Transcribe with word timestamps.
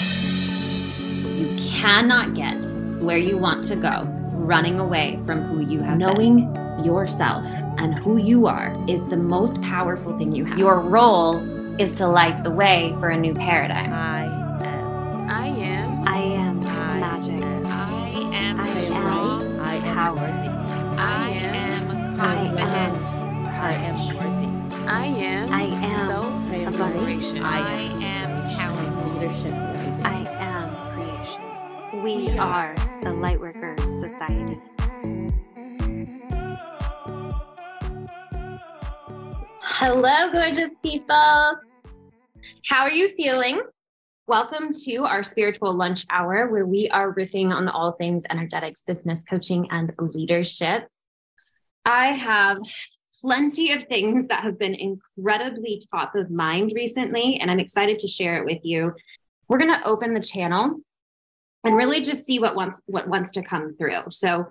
You 0.00 1.54
cannot 1.58 2.34
get 2.34 2.56
where 3.00 3.18
you 3.18 3.38
want 3.38 3.64
to 3.66 3.76
go 3.76 4.06
running 4.32 4.78
away 4.80 5.20
from 5.26 5.42
who 5.42 5.60
you 5.60 5.80
have 5.80 5.98
knowing 5.98 6.52
been. 6.52 6.84
yourself 6.84 7.44
and 7.78 7.98
who 7.98 8.16
you 8.16 8.46
are 8.46 8.74
is 8.88 9.04
the 9.08 9.16
most 9.16 9.60
powerful 9.62 10.16
thing 10.18 10.32
you 10.32 10.44
have. 10.44 10.58
Your 10.58 10.80
role 10.80 11.38
is 11.80 11.94
to 11.96 12.06
light 12.08 12.42
the 12.44 12.50
way 12.50 12.94
for 13.00 13.08
a 13.10 13.16
new 13.18 13.34
paradigm. 13.34 13.92
I 13.92 14.24
am. 14.64 15.28
I 15.30 15.46
am. 15.48 16.06
I 16.08 16.18
am 16.18 16.60
I 16.66 17.00
magic. 17.00 17.34
am. 17.34 17.66
i 17.66 18.08
am 18.34 18.60
I 18.60 18.68
strong 18.68 19.42
am 19.42 19.60
I 19.60 19.74
am 19.76 19.82
power. 19.94 20.16
worthy. 20.16 20.48
i 20.98 21.30
am 21.30 22.18
I 22.20 22.52
confident 22.56 23.06
I 23.46 23.72
am 23.74 24.16
worthy. 24.16 24.86
i 24.86 25.06
am 25.06 25.52
I 25.52 25.62
am 25.64 26.06
self 26.08 26.50
I 26.50 26.56
am 26.56 26.72
liberation 26.76 27.42
I 27.44 27.58
i 27.58 27.80
am 28.02 28.02
am 28.02 28.56
powerful 28.56 29.10
leadership 29.20 29.67
we 32.02 32.38
are 32.38 32.74
the 33.02 33.10
lightworker 33.10 33.76
society 34.00 34.60
Hello, 39.60 40.30
gorgeous 40.32 40.70
people. 40.82 41.06
How 42.66 42.82
are 42.82 42.90
you 42.90 43.14
feeling? 43.16 43.60
Welcome 44.26 44.72
to 44.84 45.04
our 45.04 45.22
spiritual 45.22 45.72
lunch 45.72 46.04
hour 46.10 46.48
where 46.48 46.66
we 46.66 46.88
are 46.90 47.14
riffing 47.14 47.52
on 47.52 47.68
all 47.68 47.92
things 47.92 48.24
energetics, 48.28 48.82
business 48.82 49.22
coaching, 49.28 49.68
and 49.70 49.92
leadership. 49.98 50.88
I 51.84 52.08
have 52.08 52.58
plenty 53.20 53.72
of 53.72 53.84
things 53.84 54.26
that 54.26 54.42
have 54.42 54.58
been 54.58 54.74
incredibly 54.74 55.80
top 55.92 56.14
of 56.16 56.30
mind 56.30 56.72
recently, 56.74 57.36
and 57.36 57.50
I'm 57.50 57.60
excited 57.60 58.00
to 58.00 58.08
share 58.08 58.36
it 58.38 58.44
with 58.44 58.58
you. 58.64 58.94
We're 59.48 59.58
going 59.58 59.72
to 59.72 59.86
open 59.86 60.12
the 60.12 60.20
channel 60.20 60.80
and 61.64 61.76
really 61.76 62.00
just 62.00 62.24
see 62.24 62.38
what 62.38 62.54
wants 62.54 62.80
what 62.86 63.08
wants 63.08 63.32
to 63.32 63.42
come 63.42 63.74
through. 63.76 64.10
So 64.10 64.46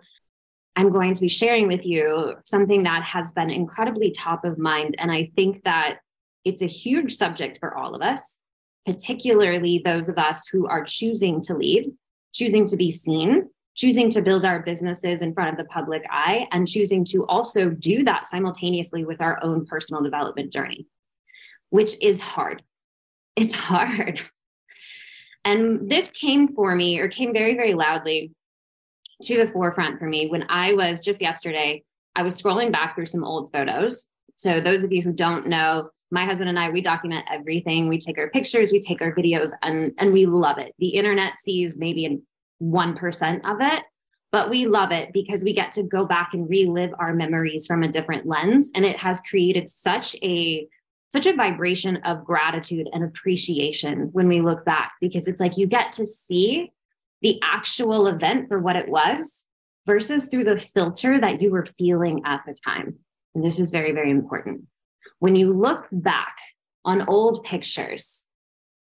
I'm 0.76 0.92
going 0.92 1.16
to 1.16 1.22
be 1.22 1.28
sharing 1.28 1.68
with 1.68 1.86
you 1.86 2.36
something 2.46 2.84
that 2.84 3.04
has 3.04 3.32
been 3.32 3.50
incredibly 3.50 4.12
top 4.12 4.46
of 4.46 4.60
mind. 4.60 4.96
And 5.00 5.12
I 5.12 5.32
think 5.36 5.64
that 5.64 6.00
it's 6.46 6.62
a 6.62 6.68
huge 6.68 7.16
subject 7.16 7.58
for 7.60 7.76
all 7.76 7.96
of 7.96 8.02
us, 8.02 8.40
particularly 8.86 9.82
those 9.84 10.08
of 10.08 10.20
us 10.20 10.48
who 10.48 10.68
are 10.68 10.84
choosing 10.84 11.42
to 11.42 11.56
lead, 11.56 11.92
choosing 12.32 12.68
to 12.68 12.78
be 12.78 12.92
seen, 12.92 13.50
choosing 13.76 14.10
to 14.12 14.22
build 14.22 14.46
our 14.46 14.60
businesses 14.62 15.24
in 15.24 15.34
front 15.34 15.50
of 15.50 15.58
the 15.58 15.72
public 15.72 16.04
eye, 16.12 16.48
and 16.52 16.68
choosing 16.68 17.04
to 17.06 17.26
also 17.26 17.70
do 17.70 18.04
that 18.04 18.28
simultaneously 18.28 19.04
with 19.04 19.20
our 19.20 19.40
own 19.44 19.66
personal 19.66 20.04
development 20.04 20.54
journey, 20.54 20.86
which 21.72 21.96
is 22.04 22.22
hard. 22.22 22.62
It's 23.36 23.54
hard. 23.54 24.22
And 25.48 25.90
this 25.90 26.12
came 26.12 26.54
for 26.54 26.76
me, 26.76 27.00
or 27.00 27.08
came 27.08 27.32
very, 27.32 27.56
very 27.56 27.74
loudly 27.74 28.34
to 29.24 29.38
the 29.38 29.48
forefront 29.48 29.98
for 29.98 30.06
me 30.06 30.28
when 30.28 30.46
I 30.50 30.74
was 30.74 31.04
just 31.04 31.22
yesterday, 31.22 31.84
I 32.18 32.24
was 32.24 32.40
scrolling 32.40 32.70
back 32.70 32.96
through 32.96 33.06
some 33.06 33.24
old 33.24 33.50
photos. 33.52 34.08
So, 34.36 34.60
those 34.60 34.84
of 34.84 34.92
you 34.92 35.02
who 35.02 35.14
don't 35.14 35.48
know, 35.48 35.90
my 36.12 36.26
husband 36.26 36.50
and 36.50 36.60
I, 36.60 36.70
we 36.70 36.82
document 36.82 37.26
everything. 37.32 37.88
We 37.88 37.98
take 37.98 38.18
our 38.18 38.30
pictures, 38.30 38.74
we 38.74 38.82
take 38.82 39.02
our 39.02 39.16
videos, 39.16 39.52
and, 39.64 39.94
and 39.98 40.12
we 40.12 40.26
love 40.26 40.58
it. 40.58 40.74
The 40.80 40.90
internet 40.90 41.38
sees 41.38 41.78
maybe 41.78 42.20
1% 42.62 43.50
of 43.50 43.58
it, 43.62 43.84
but 44.34 44.50
we 44.50 44.68
love 44.68 44.92
it 44.92 45.14
because 45.14 45.46
we 45.46 45.54
get 45.54 45.72
to 45.74 45.84
go 45.84 46.06
back 46.06 46.32
and 46.34 46.50
relive 46.50 46.92
our 47.00 47.14
memories 47.14 47.66
from 47.66 47.84
a 47.84 47.88
different 47.88 48.26
lens. 48.26 48.70
And 48.76 48.84
it 48.84 48.98
has 48.98 49.22
created 49.22 49.70
such 49.70 50.14
a 50.22 50.68
such 51.10 51.26
a 51.26 51.36
vibration 51.36 51.98
of 51.98 52.26
gratitude 52.26 52.88
and 52.92 53.04
appreciation 53.04 54.10
when 54.12 54.28
we 54.28 54.42
look 54.42 54.66
back 54.66 54.94
because 55.00 55.28
it's 55.28 55.40
like 55.40 55.58
you 55.58 55.66
get 55.66 55.92
to 55.94 56.06
see 56.06 56.72
the 57.22 57.40
actual 57.44 58.08
event 58.08 58.48
for 58.48 58.60
what 58.60 58.76
it 58.76 58.90
was 58.90 59.46
versus 59.86 60.26
through 60.26 60.44
the 60.44 60.58
filter 60.58 61.20
that 61.20 61.42
you 61.42 61.50
were 61.50 61.66
feeling 61.66 62.22
at 62.26 62.42
the 62.46 62.54
time. 62.54 62.96
And 63.34 63.44
this 63.44 63.60
is 63.60 63.72
very, 63.72 63.94
very 63.94 64.12
important. 64.12 64.64
When 65.20 65.36
you 65.36 65.54
look 65.54 65.88
back 65.92 66.38
on 66.84 67.08
old 67.08 67.44
pictures, 67.44 68.28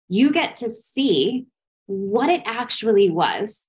you 0.09 0.33
get 0.33 0.57
to 0.57 0.71
see 0.71 1.47
what 1.87 2.31
it 2.31 2.43
actually 2.47 3.11
was 3.11 3.67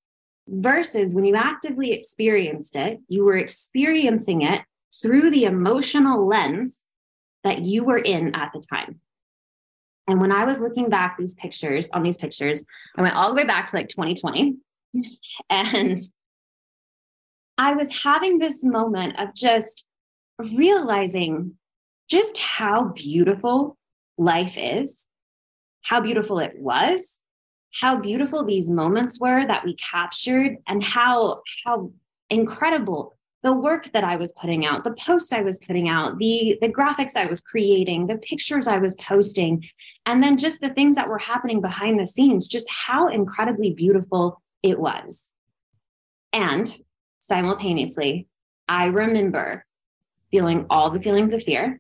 versus 0.48 1.14
when 1.14 1.26
you 1.26 1.36
actively 1.36 1.92
experienced 1.92 2.76
it, 2.76 3.00
you 3.08 3.26
were 3.26 3.38
experiencing 3.38 4.42
it 4.42 4.62
through 5.02 5.32
the 5.32 5.44
emotional 5.44 6.26
lens 6.26 6.78
that 7.46 7.64
you 7.64 7.86
were 7.86 7.98
in 7.98 8.36
at 8.36 8.52
the 8.54 8.62
time. 8.70 9.00
And 10.08 10.20
when 10.20 10.32
I 10.32 10.46
was 10.46 10.60
looking 10.60 10.90
back 10.90 11.18
these 11.18 11.36
pictures 11.36 11.90
on 11.94 12.04
these 12.04 12.18
pictures, 12.18 12.64
I 12.98 13.02
went 13.02 13.16
all 13.16 13.30
the 13.30 13.36
way 13.36 13.46
back 13.46 13.68
to 13.68 13.76
like 13.78 13.88
2020. 13.88 14.58
And 15.50 15.98
I 17.58 17.74
was 17.74 18.04
having 18.04 18.38
this 18.38 18.64
moment 18.64 19.20
of 19.20 19.34
just 19.34 19.86
realizing 20.40 21.54
just 22.10 22.38
how 22.38 22.94
beautiful 22.96 23.78
life 24.18 24.58
is, 24.58 25.08
how 25.84 26.02
beautiful 26.02 26.40
it 26.40 26.54
was, 26.58 27.20
how 27.82 27.98
beautiful 27.98 28.46
these 28.46 28.70
moments 28.70 29.20
were 29.20 29.46
that 29.48 29.66
we 29.66 29.76
captured, 29.76 30.58
and 30.68 30.84
how, 30.84 31.42
how 31.66 31.92
incredible 32.30 33.15
the 33.46 33.54
work 33.54 33.92
that 33.92 34.04
I 34.04 34.16
was 34.16 34.34
putting 34.34 34.66
out, 34.66 34.84
the 34.84 34.96
posts 34.96 35.32
I 35.32 35.42
was 35.42 35.60
putting 35.60 35.88
out, 35.88 36.18
the, 36.18 36.58
the 36.62 36.68
graphics 36.68 37.16
I 37.16 37.28
was 37.28 37.42
creating, 37.42 38.08
the 38.08 38.18
pictures 38.18 38.68
I 38.68 38.80
was 38.80 38.96
posting, 38.96 39.64
and 40.08 40.22
then 40.24 40.40
just 40.40 40.62
the 40.62 40.72
things 40.72 40.96
that 40.96 41.08
were 41.08 41.20
happening 41.20 41.62
behind 41.62 42.00
the 42.00 42.08
scenes, 42.08 42.48
just 42.48 42.68
how 42.72 43.08
incredibly 43.08 43.72
beautiful 43.72 44.42
it 44.64 44.80
was. 44.80 45.32
And 46.34 46.76
simultaneously, 47.20 48.28
I 48.68 48.86
remember 48.86 49.64
feeling 50.32 50.66
all 50.72 50.90
the 50.90 51.00
feelings 51.00 51.32
of 51.32 51.44
fear, 51.44 51.80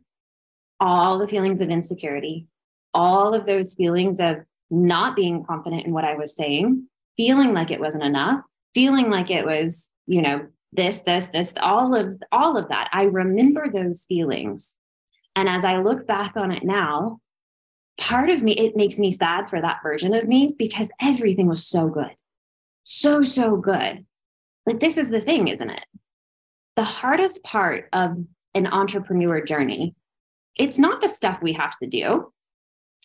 all 0.80 1.18
the 1.18 1.28
feelings 1.28 1.62
of 1.62 1.72
insecurity, 1.72 2.46
all 2.94 3.34
of 3.34 3.48
those 3.48 3.74
feelings 3.74 4.20
of 4.20 4.38
not 4.70 5.16
being 5.16 5.44
confident 5.44 5.88
in 5.88 5.94
what 5.94 6.06
I 6.06 6.14
was 6.14 6.36
saying, 6.36 6.88
feeling 7.18 7.54
like 7.54 7.72
it 7.72 7.80
wasn't 7.80 8.04
enough, 8.04 8.42
feeling 8.76 9.10
like 9.10 9.32
it 9.32 9.46
was, 9.46 9.90
you 10.06 10.22
know, 10.22 10.48
this, 10.76 11.02
this, 11.02 11.28
this, 11.28 11.54
all 11.62 11.96
of 11.96 12.22
all 12.32 12.58
of 12.58 12.70
that. 12.70 12.90
I 12.92 13.04
remember 13.04 13.70
those 13.70 14.06
feelings. 14.06 14.78
And 15.36 15.50
as 15.50 15.66
I 15.66 15.78
look 15.82 16.08
back 16.08 16.34
on 16.36 16.52
it 16.52 16.64
now, 16.64 17.20
part 18.00 18.30
of 18.30 18.42
me, 18.42 18.54
it 18.54 18.76
makes 18.76 18.98
me 18.98 19.12
sad 19.12 19.50
for 19.50 19.62
that 19.62 19.82
version 19.84 20.14
of 20.14 20.28
me 20.28 20.56
because 20.58 20.90
everything 21.02 21.48
was 21.48 21.66
so 21.66 21.88
good. 21.88 22.12
So, 22.84 23.24
so 23.24 23.58
good. 23.58 24.06
But 24.66 24.80
this 24.80 24.98
is 24.98 25.10
the 25.10 25.22
thing, 25.22 25.48
isn't 25.48 25.70
it? 25.70 25.86
The 26.76 26.84
hardest 26.84 27.44
part 27.44 27.90
of 27.94 28.18
an 28.54 28.68
entrepreneur 28.68 29.42
journey, 29.42 29.96
it's 30.56 30.78
not 30.78 31.02
the 31.02 31.10
stuff 31.10 31.40
we 31.42 31.54
have 31.54 31.78
to 31.80 31.88
do. 31.88 32.32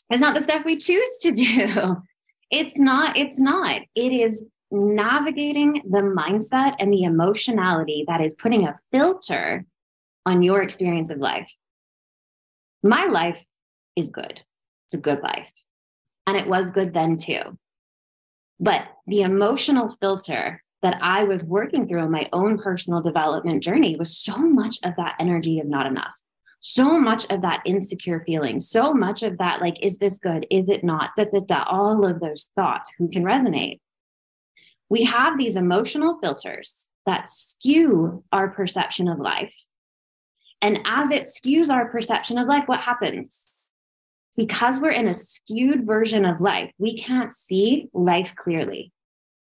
It's 0.08 0.20
not 0.20 0.34
the 0.34 0.40
stuff 0.40 0.64
we 0.64 0.76
choose 0.76 1.18
to 1.22 1.32
do. 1.32 1.96
It's 2.52 2.80
not, 2.80 3.16
it's 3.16 3.38
not. 3.38 3.82
It 3.94 4.12
is 4.12 4.44
navigating 4.70 5.82
the 5.88 6.00
mindset 6.00 6.76
and 6.78 6.92
the 6.92 7.02
emotionality 7.02 8.04
that 8.06 8.20
is 8.20 8.34
putting 8.34 8.66
a 8.66 8.78
filter 8.92 9.64
on 10.26 10.42
your 10.42 10.62
experience 10.62 11.10
of 11.10 11.18
life. 11.18 11.52
My 12.82 13.06
life 13.06 13.44
is 13.96 14.10
good. 14.10 14.40
It's 14.86 14.94
a 14.94 14.98
good 14.98 15.20
life. 15.22 15.52
And 16.26 16.36
it 16.36 16.46
was 16.46 16.70
good 16.70 16.94
then 16.94 17.16
too. 17.16 17.58
But 18.58 18.82
the 19.06 19.22
emotional 19.22 19.96
filter 20.00 20.62
that 20.82 20.98
I 21.02 21.24
was 21.24 21.44
working 21.44 21.86
through 21.86 22.04
in 22.04 22.10
my 22.10 22.28
own 22.32 22.58
personal 22.58 23.00
development 23.00 23.62
journey 23.62 23.96
was 23.96 24.16
so 24.16 24.36
much 24.36 24.76
of 24.84 24.94
that 24.96 25.16
energy 25.18 25.60
of 25.60 25.66
not 25.66 25.86
enough. 25.86 26.14
So 26.60 27.00
much 27.00 27.24
of 27.30 27.42
that 27.42 27.62
insecure 27.64 28.22
feeling, 28.26 28.60
so 28.60 28.92
much 28.92 29.22
of 29.22 29.38
that, 29.38 29.62
like, 29.62 29.82
is 29.82 29.96
this 29.96 30.18
good? 30.18 30.46
Is 30.50 30.68
it 30.68 30.84
not? 30.84 31.10
Da, 31.16 31.24
da, 31.24 31.40
da, 31.40 31.64
all 31.64 32.06
of 32.06 32.20
those 32.20 32.50
thoughts, 32.54 32.90
who 32.98 33.08
can 33.08 33.24
resonate? 33.24 33.80
We 34.90 35.04
have 35.04 35.38
these 35.38 35.56
emotional 35.56 36.18
filters 36.20 36.88
that 37.06 37.28
skew 37.28 38.24
our 38.32 38.48
perception 38.48 39.08
of 39.08 39.18
life. 39.18 39.54
And 40.60 40.80
as 40.84 41.10
it 41.10 41.22
skews 41.22 41.70
our 41.70 41.88
perception 41.88 42.36
of 42.36 42.46
life, 42.46 42.64
what 42.66 42.80
happens? 42.80 43.60
Because 44.36 44.78
we're 44.78 44.90
in 44.90 45.08
a 45.08 45.14
skewed 45.14 45.86
version 45.86 46.24
of 46.24 46.40
life, 46.40 46.72
we 46.78 46.98
can't 46.98 47.32
see 47.32 47.88
life 47.94 48.34
clearly. 48.36 48.92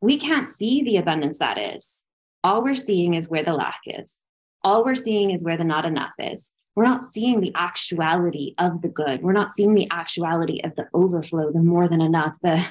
We 0.01 0.17
can't 0.17 0.49
see 0.49 0.83
the 0.83 0.97
abundance 0.97 1.39
that 1.39 1.57
is. 1.57 2.05
All 2.43 2.63
we're 2.63 2.75
seeing 2.75 3.13
is 3.13 3.27
where 3.27 3.43
the 3.43 3.53
lack 3.53 3.79
is. 3.85 4.19
All 4.63 4.83
we're 4.83 4.95
seeing 4.95 5.31
is 5.31 5.43
where 5.43 5.57
the 5.57 5.63
not 5.63 5.85
enough 5.85 6.13
is. 6.19 6.53
We're 6.75 6.85
not 6.85 7.03
seeing 7.03 7.41
the 7.41 7.51
actuality 7.55 8.53
of 8.57 8.81
the 8.81 8.87
good. 8.87 9.21
We're 9.21 9.33
not 9.33 9.49
seeing 9.49 9.75
the 9.75 9.87
actuality 9.91 10.61
of 10.63 10.75
the 10.75 10.87
overflow, 10.93 11.51
the 11.51 11.59
more 11.59 11.87
than 11.87 12.01
enough, 12.01 12.37
the 12.41 12.65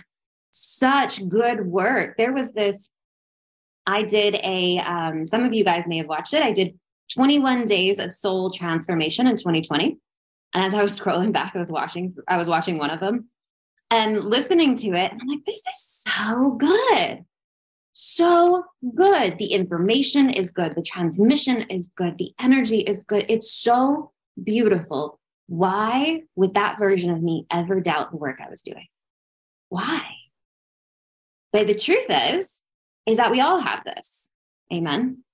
such 0.50 1.28
good 1.28 1.66
work. 1.66 2.16
There 2.16 2.32
was 2.32 2.52
this, 2.52 2.90
I 3.86 4.02
did 4.02 4.34
a, 4.34 4.78
um, 4.78 5.26
some 5.26 5.44
of 5.44 5.52
you 5.52 5.64
guys 5.64 5.86
may 5.86 5.98
have 5.98 6.06
watched 6.08 6.34
it. 6.34 6.42
I 6.42 6.52
did 6.52 6.78
21 7.14 7.66
days 7.66 7.98
of 7.98 8.12
soul 8.12 8.50
transformation 8.50 9.26
in 9.26 9.36
2020. 9.36 9.96
And 10.54 10.64
as 10.64 10.74
I 10.74 10.82
was 10.82 10.98
scrolling 11.00 11.32
back, 11.32 11.52
I 11.54 11.60
was 11.60 11.70
watching, 11.70 12.14
I 12.28 12.36
was 12.36 12.48
watching 12.48 12.78
one 12.78 12.90
of 12.90 13.00
them. 13.00 13.28
and 13.90 14.24
listening 14.24 14.76
to 14.76 14.88
it. 14.88 15.12
I'm 15.12 15.26
like, 15.26 15.44
this 15.46 15.58
is 15.58 16.04
so 16.06 16.56
good. 16.58 17.24
So 17.92 18.64
good. 18.94 19.36
The 19.38 19.52
information 19.52 20.30
is 20.30 20.52
good. 20.52 20.74
The 20.74 20.82
transmission 20.82 21.62
is 21.62 21.90
good. 21.96 22.16
The 22.18 22.32
energy 22.40 22.80
is 22.80 23.00
good. 23.06 23.26
It's 23.28 23.52
so 23.52 24.12
beautiful. 24.42 25.18
Why 25.48 26.22
would 26.36 26.54
that 26.54 26.78
version 26.78 27.10
of 27.10 27.22
me 27.22 27.46
ever 27.50 27.80
doubt 27.80 28.12
the 28.12 28.16
work 28.16 28.38
I 28.44 28.48
was 28.48 28.62
doing? 28.62 28.86
Why? 29.68 30.02
But 31.52 31.66
the 31.66 31.74
truth 31.74 32.06
is, 32.08 32.62
is 33.06 33.16
that 33.16 33.30
we 33.30 33.40
all 33.40 33.60
have 33.60 33.84
this. 33.84 34.30
Amen. 34.72 35.24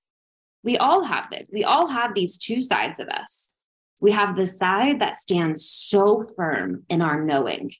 We 0.62 0.76
all 0.78 1.04
have 1.04 1.30
this. 1.30 1.48
We 1.52 1.64
all 1.64 1.88
have 1.88 2.14
these 2.14 2.38
two 2.38 2.60
sides 2.60 2.98
of 2.98 3.08
us. 3.08 3.52
We 4.00 4.12
have 4.12 4.36
the 4.36 4.46
side 4.46 5.00
that 5.00 5.16
stands 5.16 5.64
so 5.64 6.22
firm 6.36 6.84
in 6.88 7.00
our 7.00 7.22
knowing, 7.22 7.72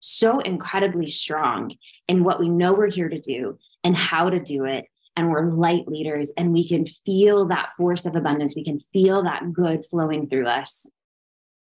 so 0.00 0.38
incredibly 0.38 1.08
strong 1.08 1.74
in 2.08 2.24
what 2.24 2.40
we 2.40 2.48
know 2.48 2.72
we're 2.72 2.90
here 2.90 3.08
to 3.08 3.20
do 3.20 3.58
and 3.84 3.96
how 3.96 4.30
to 4.30 4.38
do 4.38 4.64
it. 4.64 4.86
And 5.16 5.30
we're 5.30 5.50
light 5.50 5.86
leaders 5.88 6.30
and 6.36 6.52
we 6.52 6.66
can 6.66 6.86
feel 6.86 7.46
that 7.48 7.72
force 7.76 8.06
of 8.06 8.14
abundance. 8.14 8.54
We 8.54 8.64
can 8.64 8.78
feel 8.78 9.24
that 9.24 9.52
good 9.52 9.84
flowing 9.84 10.28
through 10.28 10.46
us. 10.46 10.88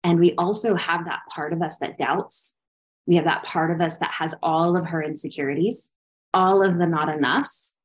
And 0.03 0.19
we 0.19 0.33
also 0.35 0.75
have 0.75 1.05
that 1.05 1.21
part 1.29 1.53
of 1.53 1.61
us 1.61 1.77
that 1.77 1.97
doubts. 1.97 2.55
We 3.07 3.15
have 3.15 3.25
that 3.25 3.43
part 3.43 3.71
of 3.71 3.81
us 3.81 3.97
that 3.97 4.11
has 4.11 4.35
all 4.41 4.77
of 4.77 4.87
her 4.87 5.03
insecurities, 5.03 5.91
all 6.33 6.63
of 6.63 6.77
the 6.77 6.85
not 6.85 7.09
enoughs. 7.09 7.77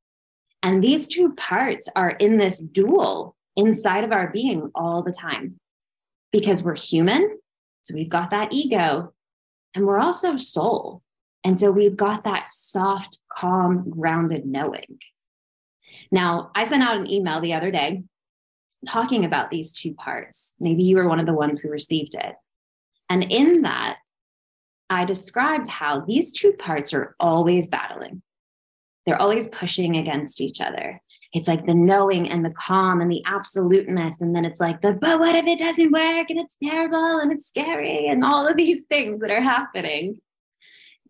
And 0.63 0.83
these 0.83 1.07
two 1.07 1.33
parts 1.33 1.89
are 1.95 2.11
in 2.11 2.37
this 2.37 2.59
duel 2.59 3.35
inside 3.55 4.03
of 4.03 4.11
our 4.11 4.29
being 4.29 4.71
all 4.75 5.03
the 5.03 5.11
time 5.11 5.59
because 6.31 6.63
we're 6.63 6.77
human. 6.77 7.37
So 7.83 7.93
we've 7.93 8.09
got 8.09 8.31
that 8.31 8.53
ego 8.53 9.13
and 9.73 9.85
we're 9.85 9.99
also 9.99 10.35
soul. 10.35 11.01
And 11.43 11.59
so 11.59 11.71
we've 11.71 11.95
got 11.95 12.23
that 12.23 12.51
soft, 12.51 13.19
calm, 13.31 13.89
grounded 13.89 14.45
knowing. 14.45 14.99
Now, 16.11 16.51
I 16.55 16.63
sent 16.63 16.83
out 16.83 16.97
an 16.97 17.09
email 17.09 17.39
the 17.41 17.53
other 17.53 17.71
day 17.71 18.03
talking 18.85 19.25
about 19.25 19.49
these 19.49 19.71
two 19.71 19.93
parts. 19.93 20.53
Maybe 20.59 20.83
you 20.83 20.97
were 20.97 21.07
one 21.07 21.19
of 21.19 21.25
the 21.25 21.33
ones 21.33 21.59
who 21.59 21.69
received 21.69 22.15
it. 22.15 22.35
And 23.09 23.23
in 23.23 23.61
that, 23.63 23.97
I 24.89 25.05
described 25.05 25.67
how 25.67 26.01
these 26.01 26.31
two 26.31 26.53
parts 26.53 26.93
are 26.93 27.15
always 27.19 27.67
battling. 27.67 28.21
They're 29.05 29.21
always 29.21 29.47
pushing 29.47 29.97
against 29.97 30.41
each 30.41 30.61
other. 30.61 31.01
It's 31.33 31.47
like 31.47 31.65
the 31.65 31.73
knowing 31.73 32.29
and 32.29 32.43
the 32.43 32.53
calm 32.57 33.01
and 33.01 33.11
the 33.11 33.23
absoluteness. 33.25 34.21
And 34.21 34.35
then 34.35 34.45
it's 34.45 34.59
like 34.59 34.81
the, 34.81 34.93
but 34.93 35.19
what 35.19 35.35
if 35.35 35.45
it 35.45 35.59
doesn't 35.59 35.91
work 35.91 36.29
and 36.29 36.39
it's 36.39 36.57
terrible 36.63 37.19
and 37.19 37.31
it's 37.31 37.47
scary 37.47 38.07
and 38.07 38.23
all 38.23 38.47
of 38.47 38.57
these 38.57 38.83
things 38.89 39.19
that 39.21 39.31
are 39.31 39.41
happening. 39.41 40.19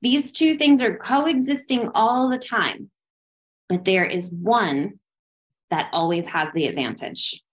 These 0.01 0.31
two 0.31 0.57
things 0.57 0.81
are 0.81 0.97
coexisting 0.97 1.89
all 1.95 2.29
the 2.29 2.37
time, 2.37 2.91
but 3.67 3.83
there 3.85 4.05
is 4.05 4.31
one 4.31 4.99
that 5.71 5.89
always 5.91 6.27
has 6.27 6.49
the 6.53 6.67
advantage. 6.67 7.43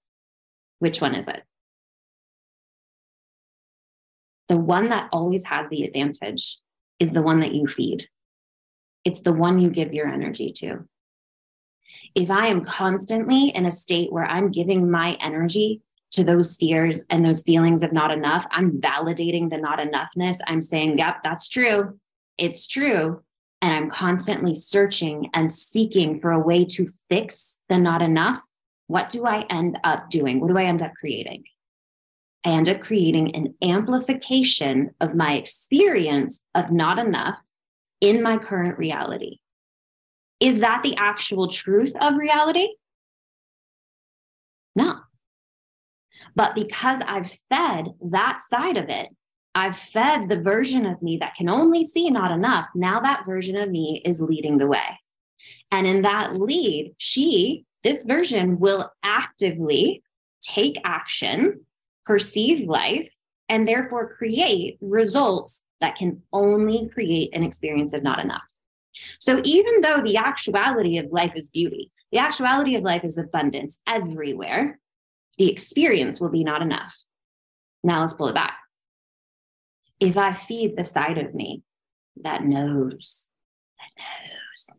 Which 0.79 1.01
one 1.01 1.15
is 1.15 1.27
it? 1.27 1.43
The 4.49 4.57
one 4.57 4.91
that 4.91 5.09
always 5.13 5.45
has 5.45 5.69
the 5.69 5.85
advantage 5.85 6.59
is 7.01 7.11
the 7.11 7.23
one 7.23 7.41
that 7.41 7.55
you 7.55 7.67
feed. 7.67 8.09
It's 9.05 9.21
the 9.21 9.33
one 9.33 9.59
you 9.59 9.71
give 9.71 9.93
your 9.93 10.09
energy 10.09 10.53
to. 10.59 10.87
If 12.15 12.31
I 12.31 12.47
am 12.47 12.65
constantly 12.65 13.49
in 13.49 13.67
a 13.67 13.71
state 13.71 14.13
where 14.13 14.25
I'm 14.25 14.51
giving 14.51 14.91
my 14.91 15.17
energy 15.21 15.83
to 16.13 16.25
those 16.25 16.57
fears 16.57 17.05
and 17.11 17.25
those 17.25 17.43
feelings 17.43 17.83
of 17.83 17.93
not 17.93 18.11
enough, 18.11 18.47
I'm 18.51 18.81
validating 18.81 19.51
the 19.51 19.59
not 19.59 19.81
enoughness. 19.81 20.39
I'm 20.47 20.63
saying, 20.63 20.99
yep, 20.99 21.17
that's 21.25 21.49
true. 21.49 21.99
It's 22.39 22.67
true. 22.67 23.23
And 23.63 23.73
I'm 23.73 23.91
constantly 23.91 24.55
searching 24.55 25.31
and 25.35 25.51
seeking 25.51 26.21
for 26.21 26.31
a 26.33 26.39
way 26.39 26.65
to 26.67 26.87
fix 27.09 27.61
the 27.69 27.79
not 27.79 28.03
enough. 28.03 28.41
What 28.87 29.11
do 29.11 29.25
I 29.25 29.47
end 29.51 29.79
up 29.83 30.11
doing? 30.11 30.39
What 30.39 30.49
do 30.49 30.59
I 30.59 30.65
end 30.65 30.83
up 30.83 30.93
creating? 31.01 31.45
End 32.45 32.69
up 32.69 32.81
creating 32.81 33.35
an 33.35 33.55
amplification 33.63 34.91
of 35.01 35.15
my 35.15 35.35
experience 35.35 36.41
of 36.55 36.71
not 36.71 36.99
enough 36.99 37.39
in 38.01 38.23
my 38.23 38.37
current 38.37 38.79
reality. 38.79 39.39
Is 40.41 40.61
that 40.61 40.83
the 40.83 40.97
actual 40.97 41.49
truth 41.49 41.95
of 42.01 42.17
reality? 42.17 42.69
No. 44.77 45.01
But 46.37 46.55
because 46.55 46.99
I've 47.07 47.33
fed 47.49 47.87
that 48.11 48.41
side 48.41 48.77
of 48.77 48.89
it, 48.89 49.09
I've 49.55 49.79
fed 49.79 50.29
the 50.29 50.41
version 50.41 50.85
of 50.85 51.01
me 51.01 51.19
that 51.19 51.37
can 51.37 51.49
only 51.49 51.85
see 51.85 52.11
not 52.11 52.33
enough. 52.33 52.67
Now 52.75 53.01
that 53.01 53.25
version 53.25 53.57
of 53.57 53.71
me 53.71 54.03
is 54.05 54.21
leading 54.21 54.59
the 54.59 54.67
way. 54.67 54.99
And 55.71 55.87
in 55.87 56.03
that 56.03 56.35
lead, 56.35 56.95
she, 56.99 57.65
this 57.85 58.03
version, 58.05 58.59
will 58.59 58.91
actively 59.03 60.03
take 60.41 60.77
action, 60.85 61.65
perceive 62.05 62.69
life, 62.69 63.09
and 63.49 63.67
therefore 63.67 64.15
create 64.17 64.79
results 64.81 65.63
that 65.81 65.97
can 65.97 66.23
only 66.33 66.89
create 66.93 67.35
an 67.35 67.43
experience 67.43 67.93
of 67.93 68.03
not 68.03 68.19
enough. 68.19 68.43
So 69.19 69.41
even 69.45 69.81
though 69.81 70.03
the 70.03 70.17
actuality 70.17 70.99
of 70.99 71.13
life 71.13 71.33
is 71.35 71.51
beauty, 71.51 71.91
the 72.13 72.19
actuality 72.19 72.77
of 72.77 72.83
life 72.83 73.05
is 73.05 73.19
abundance 73.19 73.81
everywhere, 73.87 74.79
the 75.37 75.51
experience 75.51 76.21
will 76.21 76.29
be 76.29 76.45
not 76.45 76.63
enough. 76.63 76.97
Now 77.83 78.01
let's 78.01 78.15
pull 78.15 78.29
it 78.29 78.35
back 78.35 78.57
if 80.01 80.19
I 80.19 80.35
feed 80.35 80.77
the 80.77 80.85
side 80.85 81.19
of 81.19 81.35
me 81.35 81.63
that 82.23 82.45
knows, 82.45 83.29
that 83.79 84.03
knows, 84.03 84.79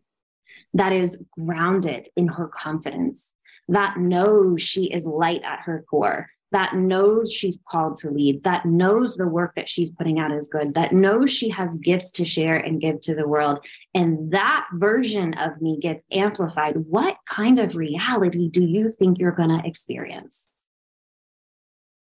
that 0.74 0.92
is 0.92 1.18
grounded 1.38 2.08
in 2.16 2.28
her 2.28 2.48
confidence, 2.48 3.32
that 3.68 3.98
knows 3.98 4.62
she 4.62 4.84
is 4.84 5.06
light 5.06 5.42
at 5.42 5.60
her 5.60 5.84
core, 5.88 6.30
that 6.52 6.74
knows 6.74 7.32
she's 7.32 7.58
called 7.68 7.96
to 7.98 8.10
lead, 8.10 8.44
that 8.44 8.64
knows 8.64 9.16
the 9.16 9.26
work 9.26 9.54
that 9.56 9.68
she's 9.68 9.90
putting 9.90 10.18
out 10.18 10.32
is 10.32 10.48
good, 10.48 10.74
that 10.74 10.92
knows 10.92 11.30
she 11.30 11.48
has 11.50 11.76
gifts 11.78 12.10
to 12.12 12.24
share 12.24 12.56
and 12.56 12.80
give 12.80 13.00
to 13.00 13.14
the 13.14 13.26
world. 13.26 13.58
And 13.94 14.30
that 14.32 14.66
version 14.72 15.34
of 15.34 15.60
me 15.60 15.78
gets 15.80 16.02
amplified. 16.12 16.76
What 16.76 17.16
kind 17.28 17.58
of 17.58 17.74
reality 17.74 18.48
do 18.48 18.62
you 18.62 18.94
think 18.98 19.18
you're 19.18 19.32
going 19.32 19.60
to 19.60 19.66
experience? 19.66 20.46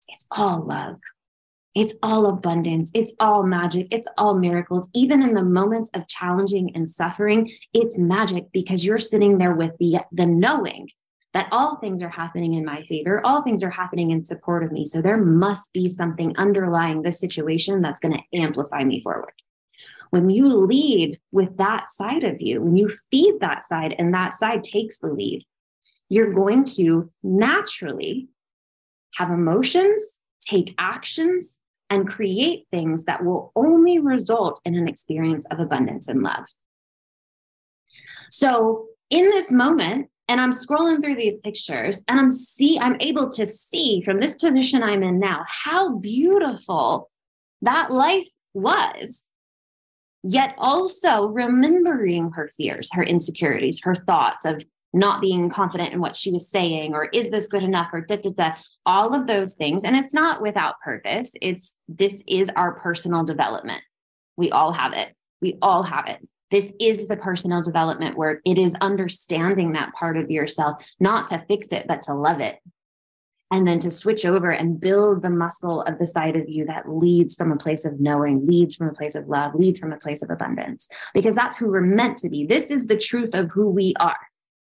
It's 0.09 0.25
all 0.31 0.65
love. 0.65 0.97
It's 1.73 1.95
all 2.01 2.27
abundance. 2.27 2.89
It's 2.93 3.11
all 3.19 3.43
magic. 3.43 3.87
It's 3.91 4.07
all 4.17 4.35
miracles. 4.35 4.89
Even 4.93 5.21
in 5.21 5.33
the 5.33 5.43
moments 5.43 5.89
of 5.93 6.07
challenging 6.07 6.71
and 6.73 6.87
suffering, 6.87 7.51
it's 7.73 7.97
magic 7.97 8.45
because 8.53 8.85
you're 8.85 8.97
sitting 8.97 9.37
there 9.37 9.53
with 9.53 9.71
the, 9.79 9.97
the 10.13 10.25
knowing 10.25 10.87
that 11.35 11.49
all 11.51 11.75
things 11.75 12.01
are 12.01 12.09
happening 12.09 12.53
in 12.53 12.63
my 12.63 12.81
favor. 12.83 13.21
All 13.25 13.43
things 13.43 13.61
are 13.61 13.69
happening 13.69 14.11
in 14.11 14.23
support 14.23 14.63
of 14.63 14.71
me. 14.71 14.85
So 14.85 15.01
there 15.01 15.17
must 15.17 15.73
be 15.73 15.89
something 15.89 16.33
underlying 16.37 17.01
this 17.01 17.19
situation 17.19 17.81
that's 17.81 17.99
going 17.99 18.13
to 18.13 18.39
amplify 18.39 18.85
me 18.85 19.01
forward. 19.01 19.33
When 20.11 20.29
you 20.29 20.47
lead 20.47 21.19
with 21.33 21.57
that 21.57 21.89
side 21.89 22.23
of 22.23 22.39
you, 22.39 22.61
when 22.61 22.77
you 22.77 22.89
feed 23.11 23.41
that 23.41 23.65
side 23.65 23.93
and 23.99 24.13
that 24.13 24.31
side 24.31 24.63
takes 24.63 24.99
the 24.99 25.09
lead, 25.09 25.45
you're 26.07 26.33
going 26.33 26.63
to 26.75 27.11
naturally 27.21 28.29
have 29.15 29.29
emotions, 29.29 30.01
take 30.39 30.73
actions, 30.77 31.59
and 31.89 32.07
create 32.07 32.65
things 32.71 33.03
that 33.03 33.25
will 33.25 33.51
only 33.57 33.99
result 33.99 34.61
in 34.63 34.75
an 34.75 34.87
experience 34.87 35.45
of 35.51 35.59
abundance 35.59 36.07
and 36.07 36.23
love. 36.23 36.45
So, 38.31 38.85
in 39.09 39.29
this 39.29 39.51
moment, 39.51 40.09
and 40.27 40.41
I'm 40.41 40.51
scrolling 40.51 41.01
through 41.01 41.15
these 41.15 41.37
pictures 41.43 42.03
and 42.07 42.19
I'm 42.19 42.31
see 42.31 42.79
I'm 42.79 42.97
able 42.99 43.29
to 43.31 43.45
see 43.45 44.01
from 44.03 44.19
this 44.19 44.35
position 44.35 44.81
I'm 44.81 45.03
in 45.03 45.19
now 45.19 45.45
how 45.47 45.97
beautiful 45.97 47.09
that 47.61 47.91
life 47.91 48.27
was. 48.53 49.29
Yet 50.23 50.55
also 50.57 51.27
remembering 51.27 52.31
her 52.31 52.49
fears, 52.57 52.89
her 52.93 53.03
insecurities, 53.03 53.79
her 53.83 53.93
thoughts 53.93 54.45
of 54.45 54.65
not 54.91 55.21
being 55.21 55.49
confident 55.49 55.93
in 55.93 55.99
what 55.99 56.15
she 56.15 56.31
was 56.31 56.49
saying, 56.49 56.95
or 56.95 57.05
is 57.05 57.29
this 57.29 57.47
good 57.47 57.61
enough, 57.61 57.89
or 57.93 58.01
da 58.01 58.15
da 58.15 58.31
da 58.31 58.53
all 58.85 59.13
of 59.13 59.27
those 59.27 59.53
things. 59.53 59.83
And 59.83 59.95
it's 59.95 60.13
not 60.13 60.41
without 60.41 60.79
purpose. 60.83 61.31
It's 61.41 61.77
this 61.87 62.23
is 62.27 62.49
our 62.55 62.79
personal 62.79 63.23
development. 63.23 63.81
We 64.37 64.51
all 64.51 64.71
have 64.71 64.93
it. 64.93 65.13
We 65.41 65.57
all 65.61 65.83
have 65.83 66.07
it. 66.07 66.27
This 66.51 66.73
is 66.79 67.07
the 67.07 67.17
personal 67.17 67.61
development 67.61 68.17
work. 68.17 68.41
It 68.45 68.57
is 68.57 68.75
understanding 68.81 69.73
that 69.73 69.93
part 69.93 70.17
of 70.17 70.29
yourself, 70.29 70.83
not 70.99 71.27
to 71.27 71.39
fix 71.39 71.69
it, 71.69 71.85
but 71.87 72.01
to 72.03 72.13
love 72.13 72.39
it. 72.39 72.59
And 73.51 73.67
then 73.67 73.79
to 73.79 73.91
switch 73.91 74.25
over 74.25 74.49
and 74.49 74.79
build 74.79 75.21
the 75.21 75.29
muscle 75.29 75.83
of 75.83 75.99
the 75.99 76.07
side 76.07 76.35
of 76.35 76.49
you 76.49 76.65
that 76.65 76.89
leads 76.89 77.35
from 77.35 77.51
a 77.51 77.57
place 77.57 77.85
of 77.85 77.99
knowing, 77.99 78.45
leads 78.45 78.75
from 78.75 78.89
a 78.89 78.93
place 78.93 79.15
of 79.15 79.27
love, 79.27 79.53
leads 79.53 79.79
from 79.79 79.93
a 79.93 79.99
place 79.99 80.23
of 80.23 80.31
abundance, 80.31 80.87
because 81.13 81.35
that's 81.35 81.55
who 81.55 81.69
we're 81.69 81.81
meant 81.81 82.17
to 82.17 82.29
be. 82.29 82.45
This 82.45 82.71
is 82.71 82.87
the 82.87 82.97
truth 82.97 83.35
of 83.35 83.51
who 83.51 83.69
we 83.69 83.93
are. 83.99 84.17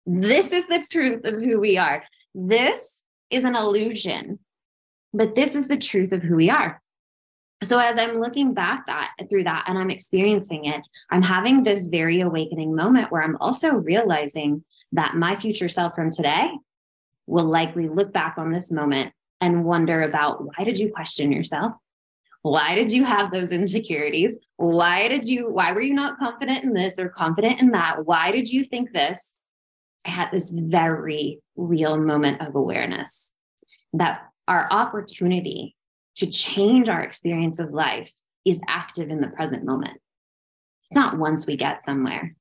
This 0.06 0.52
is 0.52 0.68
the 0.68 0.84
truth 0.90 1.24
of 1.26 1.36
who 1.36 1.60
we 1.60 1.78
are. 1.78 2.04
This 2.34 3.06
is 3.30 3.44
an 3.44 3.56
illusion, 3.56 4.40
but 5.14 5.36
this 5.36 5.56
is 5.56 5.68
the 5.68 5.78
truth 5.78 6.12
of 6.12 6.24
who 6.24 6.36
we 6.36 6.50
are. 6.50 6.82
So 7.64 7.78
as 7.78 7.98
I'm 7.98 8.20
looking 8.20 8.54
back 8.54 8.88
that 8.88 9.12
through 9.30 9.44
that 9.44 9.66
and 9.68 9.78
I'm 9.78 9.92
experiencing 9.92 10.66
it, 10.66 10.82
I'm 11.12 11.22
having 11.22 11.64
this 11.64 11.90
very 11.90 12.22
awakening 12.22 12.76
moment 12.76 13.12
where 13.12 13.22
I'm 13.22 13.38
also 13.40 13.74
realizing 13.74 14.64
that 14.94 15.16
my 15.16 15.36
future 15.36 15.70
self 15.70 15.94
from 15.94 16.12
today 16.12 16.50
will 17.28 17.46
likely 17.46 17.88
look 17.88 18.12
back 18.12 18.36
on 18.38 18.52
this 18.52 18.72
moment 18.72 19.14
and 19.40 19.64
wonder 19.64 20.02
about 20.02 20.44
why 20.44 20.64
did 20.64 20.80
you 20.80 20.92
question 20.92 21.32
yourself? 21.32 21.74
Why 22.42 22.74
did 22.74 22.92
you 22.92 23.04
have 23.06 23.32
those 23.32 23.52
insecurities? 23.52 24.38
Why 24.58 25.08
did 25.08 25.26
you, 25.26 25.50
why 25.50 25.72
were 25.72 25.82
you 25.82 25.94
not 25.94 26.18
confident 26.18 26.64
in 26.64 26.74
this 26.74 26.98
or 26.98 27.10
confident 27.10 27.60
in 27.60 27.72
that? 27.72 28.06
Why 28.06 28.32
did 28.32 28.50
you 28.50 28.64
think 28.64 28.92
this? 28.92 29.38
I 30.06 30.10
had 30.10 30.30
this 30.32 30.50
very 30.50 31.40
real 31.56 31.98
moment 31.98 32.42
of 32.42 32.56
awareness 32.56 33.36
that 33.94 34.22
our 34.48 34.68
opportunity 34.72 35.76
to 36.22 36.28
change 36.28 36.88
our 36.88 37.02
experience 37.02 37.58
of 37.58 37.74
life 37.74 38.12
is 38.46 38.62
active 38.68 39.10
in 39.10 39.22
the 39.22 39.28
present 39.28 39.66
moment. 39.66 40.00
It's 40.84 40.94
not 40.94 41.18
once 41.18 41.48
we 41.48 41.58
get 41.58 41.84
somewhere. 41.84 42.36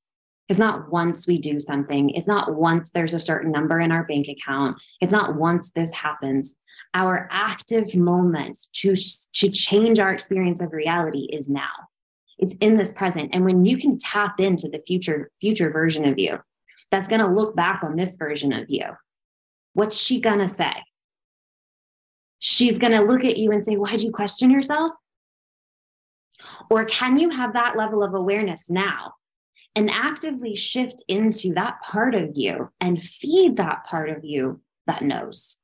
It's 0.50 0.58
not 0.58 0.92
once 0.92 1.26
we 1.26 1.38
do 1.38 1.58
something. 1.58 2.10
It's 2.10 2.26
not 2.26 2.54
once 2.54 2.90
there's 2.90 3.14
a 3.14 3.18
certain 3.18 3.50
number 3.50 3.80
in 3.80 3.90
our 3.90 4.04
bank 4.04 4.26
account. 4.28 4.76
It's 5.00 5.12
not 5.12 5.34
once 5.34 5.70
this 5.70 5.94
happens. 5.94 6.56
Our 6.92 7.26
active 7.32 7.94
moment 7.94 8.58
to, 8.74 8.94
to 8.96 9.48
change 9.48 9.98
our 9.98 10.12
experience 10.12 10.60
of 10.60 10.74
reality 10.74 11.28
is 11.32 11.48
now. 11.48 11.70
It's 12.38 12.56
in 12.56 12.76
this 12.76 12.92
present. 12.92 13.30
And 13.32 13.46
when 13.46 13.64
you 13.64 13.78
can 13.78 13.96
tap 13.96 14.40
into 14.40 14.68
the 14.68 14.82
future, 14.86 15.30
future 15.40 15.70
version 15.70 16.06
of 16.06 16.18
you, 16.18 16.38
that's 16.90 17.08
going 17.08 17.22
to 17.22 17.28
look 17.28 17.56
back 17.56 17.82
on 17.82 17.96
this 17.96 18.16
version 18.16 18.52
of 18.52 18.66
you. 18.68 18.84
What's 19.72 19.96
she 19.96 20.20
going 20.20 20.40
to 20.40 20.48
say? 20.48 20.74
She's 22.40 22.78
going 22.78 22.92
to 22.92 23.02
look 23.02 23.24
at 23.24 23.36
you 23.36 23.52
and 23.52 23.64
say, 23.64 23.76
Why'd 23.76 24.00
you 24.00 24.10
question 24.10 24.50
yourself? 24.50 24.92
Or 26.70 26.84
can 26.86 27.18
you 27.18 27.30
have 27.30 27.52
that 27.52 27.76
level 27.76 28.02
of 28.02 28.14
awareness 28.14 28.70
now 28.70 29.12
and 29.76 29.90
actively 29.90 30.56
shift 30.56 31.04
into 31.06 31.54
that 31.54 31.80
part 31.82 32.14
of 32.14 32.30
you 32.34 32.70
and 32.80 33.00
feed 33.00 33.56
that 33.58 33.84
part 33.84 34.08
of 34.08 34.24
you 34.24 34.60
that 34.86 35.02
knows? 35.02 35.58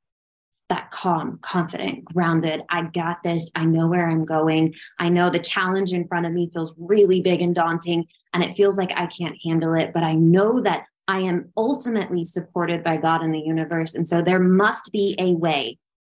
That 0.69 0.91
calm, 0.91 1.39
confident, 1.41 2.03
grounded, 2.03 2.61
I 2.69 2.83
got 2.83 3.23
this. 3.23 3.49
I 3.55 3.63
know 3.63 3.87
where 3.87 4.09
I'm 4.09 4.25
going. 4.25 4.75
I 4.99 5.07
know 5.07 5.29
the 5.29 5.39
challenge 5.39 5.93
in 5.93 6.07
front 6.07 6.25
of 6.25 6.33
me 6.33 6.51
feels 6.53 6.75
really 6.77 7.21
big 7.21 7.41
and 7.41 7.55
daunting, 7.55 8.05
and 8.33 8.43
it 8.43 8.57
feels 8.57 8.77
like 8.77 8.91
I 8.93 9.07
can't 9.07 9.37
handle 9.45 9.73
it. 9.75 9.93
But 9.93 10.03
I 10.03 10.13
know 10.13 10.61
that 10.61 10.83
I 11.07 11.21
am 11.21 11.53
ultimately 11.55 12.25
supported 12.25 12.83
by 12.83 12.97
God 12.97 13.23
in 13.23 13.31
the 13.31 13.39
universe. 13.39 13.95
And 13.95 14.05
so 14.05 14.21
there 14.21 14.39
must 14.39 14.91
be 14.91 15.15
a 15.17 15.31
way 15.31 15.77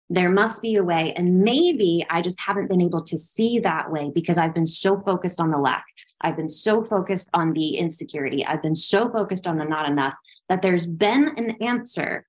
there 0.09 0.29
must 0.29 0.61
be 0.61 0.75
a 0.75 0.83
way. 0.83 1.13
And 1.15 1.41
maybe 1.41 2.05
I 2.09 2.21
just 2.21 2.39
haven't 2.39 2.67
been 2.67 2.81
able 2.81 3.03
to 3.03 3.17
see 3.17 3.59
that 3.59 3.91
way 3.91 4.11
because 4.13 4.37
I've 4.37 4.53
been 4.53 4.67
so 4.67 4.99
focused 4.99 5.39
on 5.39 5.51
the 5.51 5.57
lack. 5.57 5.85
I've 6.21 6.35
been 6.35 6.49
so 6.49 6.83
focused 6.83 7.29
on 7.33 7.53
the 7.53 7.77
insecurity. 7.77 8.45
I've 8.45 8.61
been 8.61 8.75
so 8.75 9.09
focused 9.09 9.47
on 9.47 9.57
the 9.57 9.65
not 9.65 9.89
enough 9.89 10.15
that 10.49 10.61
there's 10.61 10.87
been 10.87 11.31
an 11.37 11.55
answer. 11.61 12.25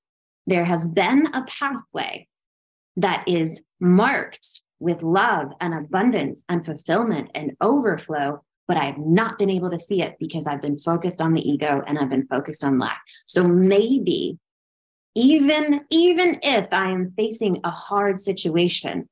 There 0.47 0.65
has 0.65 0.87
been 0.89 1.27
a 1.33 1.45
pathway 1.47 2.29
that 2.97 3.25
is 3.27 3.63
marked 3.81 4.63
with 4.79 5.03
love 5.03 5.53
and 5.61 5.75
abundance 5.75 6.43
and 6.49 6.65
fulfillment 6.65 7.31
and 7.35 7.53
overflow, 7.61 8.43
but 8.69 8.77
I've 8.77 8.99
not 8.99 9.39
been 9.39 9.51
able 9.51 9.71
to 9.71 9.79
see 9.79 10.03
it 10.03 10.17
because 10.21 10.47
I've 10.47 10.63
been 10.63 10.79
focused 10.79 11.21
on 11.21 11.33
the 11.35 11.49
ego 11.49 11.83
and 11.87 11.99
I've 11.99 12.11
been 12.11 12.27
focused 12.27 12.63
on 12.63 12.79
lack. 12.79 13.01
So 13.27 13.43
maybe 13.45 14.39
even 15.15 15.81
even 15.91 16.39
if 16.43 16.67
i 16.73 16.91
am 16.91 17.13
facing 17.17 17.61
a 17.65 17.71
hard 17.71 18.21
situation 18.21 19.09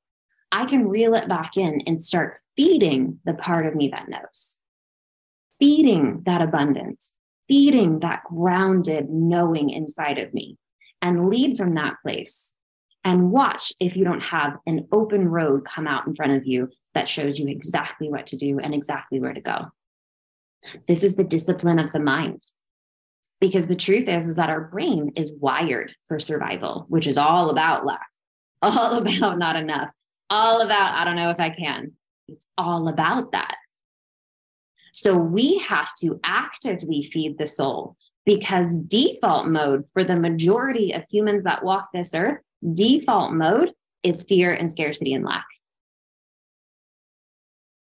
i 0.53 0.65
can 0.65 0.89
reel 0.89 1.15
it 1.15 1.29
back 1.29 1.57
in 1.57 1.83
and 1.87 2.03
start 2.03 2.37
feeding 2.57 3.19
the 3.25 3.35
part 3.35 3.67
of 3.67 3.77
me 3.77 3.89
that 3.89 4.09
knows. 4.09 4.59
Feeding 5.61 6.23
that 6.25 6.43
abundance 6.43 7.19
feeding 7.49 8.01
that 8.01 8.23
grounded 8.25 9.09
knowing 9.09 9.71
inside 9.71 10.19
of 10.19 10.33
me 10.33 10.59
and 11.03 11.31
lead 11.31 11.57
from 11.57 11.75
that 11.75 11.97
place. 12.03 12.55
And 13.05 13.31
watch 13.31 13.73
if 13.81 13.97
you 13.97 14.05
don't 14.05 14.21
have 14.21 14.59
an 14.67 14.87
open 14.93 15.29
road 15.29 15.65
come 15.65 15.87
out 15.87 16.07
in 16.07 16.15
front 16.15 16.33
of 16.33 16.47
you 16.47 16.69
that 16.95 17.09
shows 17.09 17.39
you 17.39 17.49
exactly 17.49 18.11
what 18.11 18.27
to 18.27 18.37
do 18.37 18.59
and 18.59 18.75
exactly 18.75 19.19
where 19.19 19.33
to 19.33 19.41
go. 19.41 19.67
This 20.87 21.03
is 21.03 21.17
the 21.17 21.25
discipline 21.25 21.79
of 21.79 21.91
the 21.93 22.01
mind 22.01 22.43
because 23.41 23.67
the 23.67 23.77
truth 23.77 24.09
is 24.09 24.29
is 24.29 24.37
that 24.37 24.51
our 24.51 24.61
brain 24.61 25.13
is 25.17 25.31
wired 25.33 25.95
for 26.07 26.19
survival 26.19 26.87
which 26.89 27.07
is 27.07 27.19
all 27.19 27.51
about 27.51 27.87
lack 27.87 28.07
all 28.63 28.99
about 28.99 29.39
not 29.39 29.57
enough 29.57 29.91
all 30.31 30.61
about 30.61 30.95
i 30.95 31.05
don't 31.05 31.17
know 31.17 31.31
if 31.31 31.41
i 31.41 31.51
can. 31.51 31.93
It's 32.29 32.47
all 32.57 32.89
about 32.89 33.33
that. 33.33 33.57
So 34.93 35.17
we 35.17 35.59
have 35.59 35.91
to 36.01 36.21
actively 36.25 37.03
feed 37.03 37.39
the 37.39 37.47
soul 37.47 37.97
because 38.27 38.79
default 38.79 39.47
mode 39.47 39.85
for 39.93 40.05
the 40.05 40.17
majority 40.17 40.93
of 40.93 41.05
humans 41.11 41.45
that 41.45 41.65
walk 41.65 41.89
this 41.93 42.15
earth 42.15 42.39
default 42.75 43.33
mode 43.33 43.73
is 44.03 44.23
fear 44.23 44.53
and 44.53 44.71
scarcity 44.71 45.15
and 45.15 45.25
lack. 45.25 45.47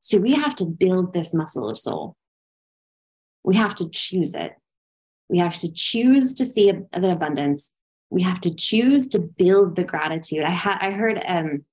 So 0.02 0.20
we 0.20 0.34
have 0.34 0.56
to 0.58 0.66
build 0.66 1.14
this 1.14 1.34
muscle 1.34 1.70
of 1.70 1.78
soul. 1.78 2.16
We 3.44 3.56
have 3.56 3.76
to 3.76 3.90
choose 3.90 4.34
it 4.34 4.54
we 5.30 5.40
have 5.40 5.58
to 5.60 5.72
choose 5.72 6.34
to 6.36 6.46
see 6.46 6.72
the 6.72 7.12
abundance. 7.12 7.74
We 8.10 8.24
have 8.24 8.40
to 8.42 8.54
choose 8.54 9.08
to 9.10 9.20
build 9.20 9.76
the 9.76 9.84
gratitude. 9.84 10.44
I 10.44 10.52
had 10.52 10.78
I 10.80 10.92
heard 10.92 11.22
um 11.28 11.66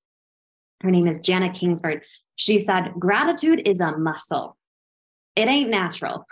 her 0.82 0.90
name 0.90 1.06
is 1.06 1.18
Jana 1.18 1.52
Kingsford. 1.52 2.02
She 2.36 2.58
said 2.58 2.92
gratitude 2.98 3.62
is 3.66 3.80
a 3.80 3.96
muscle. 3.96 4.56
It 5.36 5.48
ain't 5.48 5.70
natural. 5.70 6.26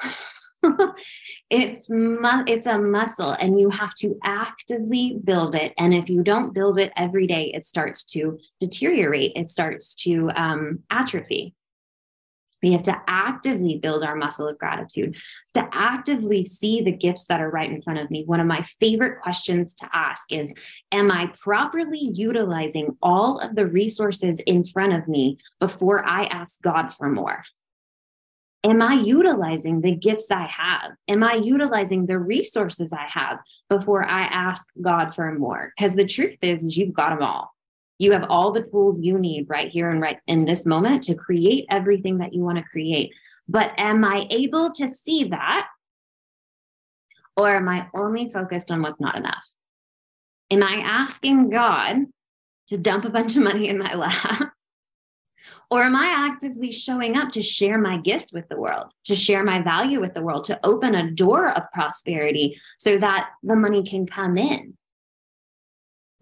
it's 1.50 1.91
mu- 1.91 2.45
it's 2.47 2.67
a 2.67 2.79
muscle 2.79 3.33
and 3.33 3.59
you 3.59 3.69
have 3.71 3.95
to 3.97 4.17
actively 4.25 5.19
build 5.25 5.57
it 5.57 5.73
and 5.76 5.93
if 5.93 6.09
you 6.09 6.23
don't 6.23 6.55
build 6.55 6.79
it 6.79 6.93
every 6.97 7.26
day 7.26 7.50
it 7.52 7.64
starts 7.64 8.05
to 8.05 8.38
deteriorate 8.61 9.33
it 9.35 9.50
starts 9.50 9.93
to 9.93 10.31
um, 10.37 10.79
atrophy 10.88 11.52
we 12.62 12.73
have 12.73 12.83
to 12.83 13.00
actively 13.07 13.78
build 13.78 14.04
our 14.04 14.14
muscle 14.14 14.49
of 14.49 14.59
gratitude, 14.59 15.16
to 15.54 15.69
actively 15.73 16.42
see 16.42 16.81
the 16.81 16.92
gifts 16.92 17.25
that 17.26 17.40
are 17.40 17.50
right 17.50 17.71
in 17.71 17.83
front 17.83 17.99
of 17.99 18.11
me. 18.11 18.25
One 18.25 18.40
of 18.40 18.47
my 18.47 18.62
favorite 18.81 19.21
questions 19.21 19.75
to 19.76 19.88
ask 19.92 20.33
is 20.33 20.54
Am 20.92 21.11
I 21.11 21.33
properly 21.40 22.11
utilizing 22.14 22.97
all 23.02 23.38
of 23.38 23.54
the 23.54 23.66
resources 23.66 24.40
in 24.47 24.64
front 24.64 24.92
of 24.92 25.09
me 25.09 25.38
before 25.61 26.07
I 26.07 26.25
ask 26.25 26.61
God 26.62 26.88
for 26.88 27.09
more? 27.09 27.45
Am 28.64 28.81
I 28.81 28.95
utilizing 28.95 29.81
the 29.81 29.97
gifts 29.97 30.31
I 30.31 30.47
have? 30.47 30.92
Am 31.09 31.25
I 31.25 31.35
utilizing 31.35 32.07
the 32.07 32.19
resources 32.19 32.92
I 32.92 33.07
have 33.09 33.38
before 33.69 34.04
I 34.04 34.23
ask 34.23 34.69
God 34.81 35.12
for 35.12 35.33
more? 35.37 35.73
Because 35.76 35.95
the 35.95 36.07
truth 36.07 36.37
is, 36.42 36.62
is 36.62 36.76
you've 36.76 36.95
got 36.95 37.11
them 37.11 37.23
all. 37.23 37.51
You 38.02 38.11
have 38.11 38.26
all 38.28 38.50
the 38.50 38.62
tools 38.62 38.99
you 38.99 39.16
need 39.16 39.49
right 39.49 39.68
here 39.68 39.88
and 39.88 40.00
right 40.00 40.18
in 40.26 40.44
this 40.44 40.66
moment 40.66 41.04
to 41.04 41.14
create 41.14 41.66
everything 41.71 42.18
that 42.18 42.35
you 42.35 42.42
want 42.42 42.59
to 42.59 42.64
create. 42.64 43.12
But 43.49 43.71
am 43.78 44.04
I 44.04 44.26
able 44.28 44.73
to 44.73 44.88
see 44.88 45.28
that? 45.28 45.68
Or 47.37 47.54
am 47.54 47.68
I 47.68 47.87
only 47.94 48.28
focused 48.28 48.73
on 48.73 48.82
what's 48.82 49.00
not 49.00 49.14
enough? 49.16 49.49
Am 50.50 50.64
I 50.64 50.82
asking 50.85 51.50
God 51.50 52.06
to 52.71 52.76
dump 52.76 53.04
a 53.04 53.09
bunch 53.09 53.37
of 53.37 53.44
money 53.44 53.68
in 53.68 53.78
my 53.78 53.94
lap? 53.94 54.52
Or 55.71 55.82
am 55.82 55.97
I 55.97 56.28
actively 56.30 56.71
showing 56.71 57.16
up 57.16 57.30
to 57.32 57.42
share 57.42 57.78
my 57.78 57.97
gift 57.97 58.30
with 58.32 58.49
the 58.49 58.59
world, 58.59 58.92
to 59.04 59.16
share 59.16 59.42
my 59.42 59.62
value 59.62 60.00
with 60.00 60.12
the 60.12 60.23
world, 60.23 60.44
to 60.44 60.61
open 60.64 60.94
a 60.94 61.11
door 61.11 61.50
of 61.50 61.71
prosperity 61.73 62.61
so 62.78 62.99
that 62.99 63.30
the 63.42 63.56
money 63.56 63.82
can 63.82 64.06
come 64.06 64.37
in? 64.37 64.76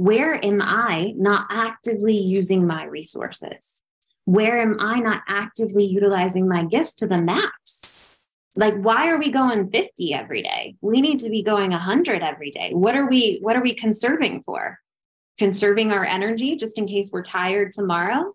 Where 0.00 0.42
am 0.42 0.62
I 0.62 1.12
not 1.14 1.46
actively 1.50 2.16
using 2.16 2.66
my 2.66 2.84
resources? 2.84 3.82
Where 4.24 4.58
am 4.58 4.80
I 4.80 4.98
not 4.98 5.20
actively 5.28 5.84
utilizing 5.84 6.48
my 6.48 6.64
gifts 6.64 6.94
to 6.96 7.06
the 7.06 7.20
max? 7.20 8.08
Like, 8.56 8.76
why 8.80 9.08
are 9.08 9.18
we 9.18 9.30
going 9.30 9.70
50 9.70 10.14
every 10.14 10.40
day? 10.40 10.76
We 10.80 11.02
need 11.02 11.20
to 11.20 11.28
be 11.28 11.42
going 11.42 11.72
100 11.72 12.22
every 12.22 12.50
day. 12.50 12.70
What 12.72 12.96
are 12.96 13.10
we, 13.10 13.40
what 13.42 13.56
are 13.56 13.62
we 13.62 13.74
conserving 13.74 14.42
for? 14.42 14.78
Conserving 15.36 15.92
our 15.92 16.06
energy 16.06 16.56
just 16.56 16.78
in 16.78 16.88
case 16.88 17.10
we're 17.12 17.22
tired 17.22 17.72
tomorrow? 17.72 18.32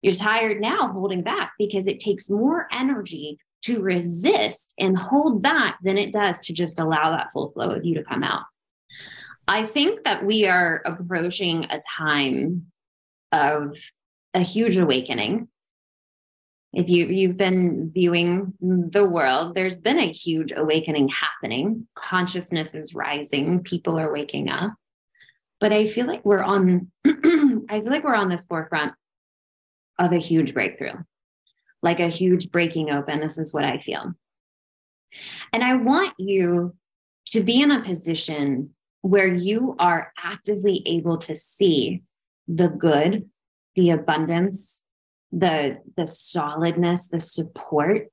You're 0.00 0.14
tired 0.14 0.58
now 0.58 0.88
holding 0.90 1.22
back 1.22 1.52
because 1.58 1.86
it 1.86 2.00
takes 2.00 2.30
more 2.30 2.66
energy 2.72 3.36
to 3.64 3.82
resist 3.82 4.72
and 4.78 4.96
hold 4.96 5.42
back 5.42 5.76
than 5.82 5.98
it 5.98 6.14
does 6.14 6.40
to 6.40 6.54
just 6.54 6.78
allow 6.78 7.10
that 7.10 7.30
full 7.30 7.50
flow 7.50 7.72
of 7.72 7.84
you 7.84 7.94
to 7.96 8.02
come 8.02 8.22
out. 8.22 8.44
I 9.46 9.66
think 9.66 10.04
that 10.04 10.24
we 10.24 10.46
are 10.46 10.82
approaching 10.84 11.64
a 11.64 11.80
time 11.98 12.66
of 13.32 13.76
a 14.32 14.40
huge 14.40 14.76
awakening. 14.76 15.48
If 16.72 16.88
you 16.88 17.06
you've 17.06 17.36
been 17.36 17.90
viewing 17.92 18.54
the 18.60 19.04
world, 19.04 19.54
there's 19.54 19.78
been 19.78 19.98
a 19.98 20.12
huge 20.12 20.52
awakening 20.56 21.08
happening. 21.08 21.86
Consciousness 21.94 22.74
is 22.74 22.94
rising, 22.94 23.62
people 23.62 23.98
are 23.98 24.12
waking 24.12 24.48
up. 24.48 24.72
But 25.60 25.72
I 25.72 25.86
feel 25.86 26.06
like 26.06 26.24
we're 26.24 26.42
on 26.42 26.90
I 27.06 27.80
feel 27.80 27.90
like 27.90 28.04
we're 28.04 28.14
on 28.14 28.28
this 28.28 28.46
forefront 28.46 28.94
of 29.98 30.12
a 30.12 30.18
huge 30.18 30.54
breakthrough, 30.54 30.94
like 31.82 32.00
a 32.00 32.08
huge 32.08 32.50
breaking 32.50 32.90
open. 32.90 33.20
This 33.20 33.38
is 33.38 33.52
what 33.52 33.64
I 33.64 33.78
feel. 33.78 34.14
And 35.52 35.62
I 35.62 35.76
want 35.76 36.14
you 36.18 36.74
to 37.26 37.42
be 37.42 37.62
in 37.62 37.70
a 37.70 37.82
position 37.82 38.73
where 39.04 39.28
you 39.28 39.76
are 39.78 40.14
actively 40.16 40.82
able 40.86 41.18
to 41.18 41.34
see 41.34 42.02
the 42.48 42.68
good, 42.68 43.28
the 43.76 43.90
abundance, 43.90 44.82
the 45.30 45.78
the 45.94 46.06
solidness, 46.06 47.08
the 47.08 47.20
support. 47.20 48.08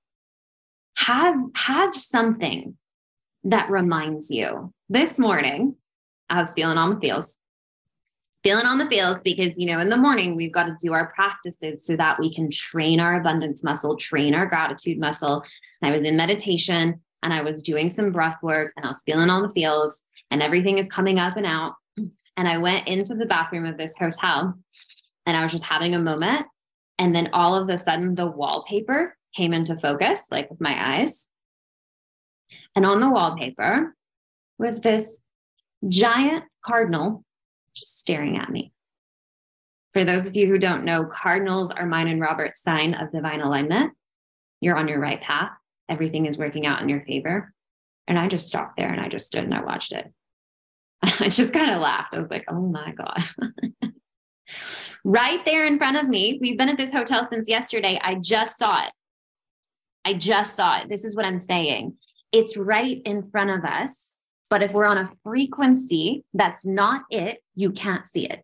Have 0.97 1.35
have 1.55 1.95
something 1.95 2.77
that 3.45 3.69
reminds 3.69 4.29
you. 4.29 4.73
This 4.89 5.17
morning, 5.17 5.77
I 6.29 6.39
was 6.39 6.51
feeling 6.53 6.77
on 6.77 6.95
the 6.95 6.99
feels. 6.99 7.39
Feeling 8.43 8.65
on 8.65 8.77
the 8.77 8.87
feels 8.87 9.21
because, 9.23 9.57
you 9.57 9.67
know, 9.67 9.79
in 9.79 9.89
the 9.89 9.95
morning, 9.95 10.35
we've 10.35 10.51
got 10.51 10.65
to 10.65 10.75
do 10.83 10.91
our 10.91 11.13
practices 11.15 11.85
so 11.85 11.95
that 11.95 12.19
we 12.19 12.33
can 12.33 12.51
train 12.51 12.99
our 12.99 13.17
abundance 13.17 13.63
muscle, 13.63 13.95
train 13.95 14.35
our 14.35 14.45
gratitude 14.45 14.99
muscle. 14.99 15.45
I 15.81 15.91
was 15.91 16.03
in 16.03 16.17
meditation 16.17 16.99
and 17.23 17.33
I 17.33 17.43
was 17.43 17.61
doing 17.61 17.87
some 17.87 18.11
breath 18.11 18.39
work 18.43 18.73
and 18.75 18.85
I 18.85 18.89
was 18.89 19.03
feeling 19.05 19.29
on 19.29 19.43
the 19.43 19.49
feels 19.49 20.01
and 20.31 20.41
everything 20.41 20.77
is 20.77 20.87
coming 20.87 21.19
up 21.19 21.37
and 21.37 21.45
out. 21.45 21.73
And 22.37 22.47
I 22.47 22.57
went 22.57 22.87
into 22.87 23.13
the 23.13 23.25
bathroom 23.25 23.65
of 23.65 23.77
this 23.77 23.93
hotel 23.99 24.57
and 25.25 25.37
I 25.37 25.43
was 25.43 25.51
just 25.51 25.65
having 25.65 25.93
a 25.93 25.99
moment. 25.99 26.47
And 26.97 27.13
then 27.13 27.29
all 27.33 27.55
of 27.55 27.69
a 27.69 27.77
sudden, 27.77 28.15
the 28.15 28.27
wallpaper 28.27 29.15
came 29.35 29.53
into 29.53 29.77
focus, 29.77 30.25
like 30.31 30.49
with 30.49 30.61
my 30.61 30.99
eyes. 30.99 31.27
And 32.75 32.85
on 32.85 33.01
the 33.01 33.09
wallpaper 33.09 33.95
was 34.57 34.79
this 34.79 35.19
giant 35.87 36.45
cardinal 36.65 37.23
just 37.75 37.99
staring 37.99 38.37
at 38.37 38.49
me. 38.49 38.71
For 39.93 40.05
those 40.05 40.25
of 40.27 40.35
you 40.35 40.47
who 40.47 40.57
don't 40.57 40.85
know, 40.85 41.05
cardinals 41.05 41.71
are 41.71 41.85
mine 41.85 42.07
and 42.07 42.21
Robert's 42.21 42.61
sign 42.61 42.93
of 42.93 43.11
divine 43.11 43.41
alignment. 43.41 43.93
You're 44.61 44.77
on 44.77 44.87
your 44.87 44.99
right 44.99 45.19
path. 45.19 45.51
Everything 45.89 46.27
is 46.27 46.37
working 46.37 46.65
out 46.65 46.81
in 46.81 46.87
your 46.87 47.01
favor. 47.01 47.53
And 48.07 48.17
I 48.17 48.27
just 48.27 48.47
stopped 48.47 48.77
there 48.77 48.89
and 48.89 49.01
I 49.01 49.09
just 49.09 49.27
stood 49.27 49.43
and 49.43 49.53
I 49.53 49.63
watched 49.63 49.91
it. 49.91 50.11
I 51.19 51.29
just 51.29 51.53
kind 51.53 51.71
of 51.71 51.81
laughed. 51.81 52.13
I 52.13 52.19
was 52.19 52.29
like, 52.29 52.45
oh 52.49 52.61
my 52.61 52.93
God. 52.93 53.91
right 55.03 55.43
there 55.45 55.65
in 55.65 55.77
front 55.77 55.97
of 55.97 56.07
me, 56.07 56.37
we've 56.41 56.57
been 56.57 56.69
at 56.69 56.77
this 56.77 56.91
hotel 56.91 57.27
since 57.31 57.49
yesterday. 57.49 57.99
I 58.03 58.15
just 58.15 58.57
saw 58.57 58.83
it. 58.83 58.91
I 60.05 60.13
just 60.13 60.55
saw 60.55 60.79
it. 60.79 60.89
This 60.89 61.05
is 61.05 61.15
what 61.15 61.25
I'm 61.25 61.39
saying. 61.39 61.95
It's 62.31 62.57
right 62.57 63.01
in 63.05 63.29
front 63.31 63.49
of 63.49 63.65
us. 63.65 64.13
But 64.49 64.61
if 64.61 64.73
we're 64.73 64.85
on 64.85 64.97
a 64.97 65.09
frequency 65.23 66.25
that's 66.33 66.65
not 66.65 67.03
it, 67.09 67.41
you 67.55 67.71
can't 67.71 68.05
see 68.05 68.25
it. 68.27 68.43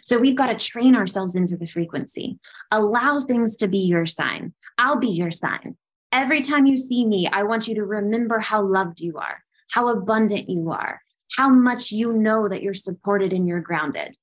So 0.00 0.18
we've 0.18 0.36
got 0.36 0.46
to 0.46 0.56
train 0.56 0.96
ourselves 0.96 1.36
into 1.36 1.56
the 1.56 1.66
frequency. 1.66 2.38
Allow 2.70 3.20
things 3.20 3.56
to 3.56 3.68
be 3.68 3.78
your 3.78 4.06
sign. 4.06 4.54
I'll 4.78 4.98
be 4.98 5.08
your 5.08 5.30
sign. 5.30 5.76
Every 6.10 6.42
time 6.42 6.66
you 6.66 6.76
see 6.76 7.04
me, 7.04 7.28
I 7.30 7.42
want 7.42 7.68
you 7.68 7.74
to 7.76 7.84
remember 7.84 8.38
how 8.38 8.62
loved 8.62 9.00
you 9.00 9.18
are, 9.18 9.42
how 9.70 9.88
abundant 9.88 10.48
you 10.48 10.70
are, 10.70 11.00
how 11.36 11.48
much 11.48 11.90
you 11.90 12.12
know 12.12 12.48
that 12.48 12.62
you're 12.62 12.74
supported 12.74 13.32
and 13.32 13.48
you're 13.48 13.60
grounded. 13.60 14.16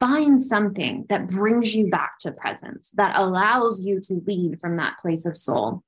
Find 0.00 0.42
something 0.42 1.06
that 1.08 1.28
brings 1.28 1.74
you 1.74 1.88
back 1.88 2.18
to 2.20 2.32
presence, 2.32 2.90
that 2.94 3.14
allows 3.16 3.84
you 3.84 4.00
to 4.00 4.22
lead 4.26 4.60
from 4.60 4.76
that 4.76 4.98
place 4.98 5.24
of 5.24 5.36
soul 5.36 5.82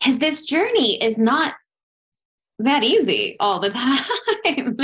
because 0.00 0.18
this 0.18 0.42
journey 0.42 1.02
is 1.02 1.18
not 1.18 1.54
that 2.58 2.82
easy 2.82 3.36
all 3.38 3.60
the 3.60 3.70
time. 4.44 4.76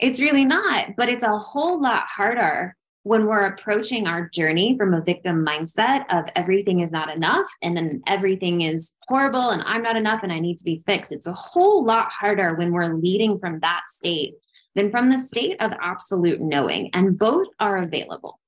it's, 0.00 0.20
really 0.20 0.44
not, 0.44 0.88
but 0.96 1.08
it's 1.08 1.24
a 1.24 1.38
whole 1.38 1.80
lot 1.80 2.04
harder 2.06 2.74
when 3.06 3.26
we're 3.26 3.46
approaching 3.46 4.08
our 4.08 4.28
journey 4.30 4.76
from 4.76 4.92
a 4.92 5.00
victim 5.00 5.46
mindset 5.46 6.04
of 6.10 6.24
everything 6.34 6.80
is 6.80 6.90
not 6.90 7.08
enough 7.08 7.46
and 7.62 7.76
then 7.76 8.02
everything 8.08 8.62
is 8.62 8.94
horrible 9.06 9.50
and 9.50 9.62
I'm 9.62 9.82
not 9.82 9.94
enough 9.94 10.24
and 10.24 10.32
I 10.32 10.40
need 10.40 10.58
to 10.58 10.64
be 10.64 10.82
fixed. 10.86 11.12
It's 11.12 11.28
a 11.28 11.32
whole 11.32 11.84
lot 11.84 12.10
harder 12.10 12.56
when 12.56 12.72
we're 12.72 12.92
leading 12.94 13.38
from 13.38 13.60
that 13.60 13.82
state 13.94 14.34
than 14.74 14.90
from 14.90 15.08
the 15.08 15.20
state 15.20 15.56
of 15.60 15.70
absolute 15.80 16.40
knowing. 16.40 16.90
And 16.94 17.16
both 17.16 17.46
are 17.60 17.78
available. 17.78 18.40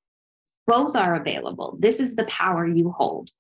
Both 0.67 0.97
are 0.97 1.15
available. 1.15 1.77
This 1.79 2.01
is 2.01 2.17
the 2.17 2.25
power 2.25 2.67
you 2.67 2.91
hold. 2.91 3.31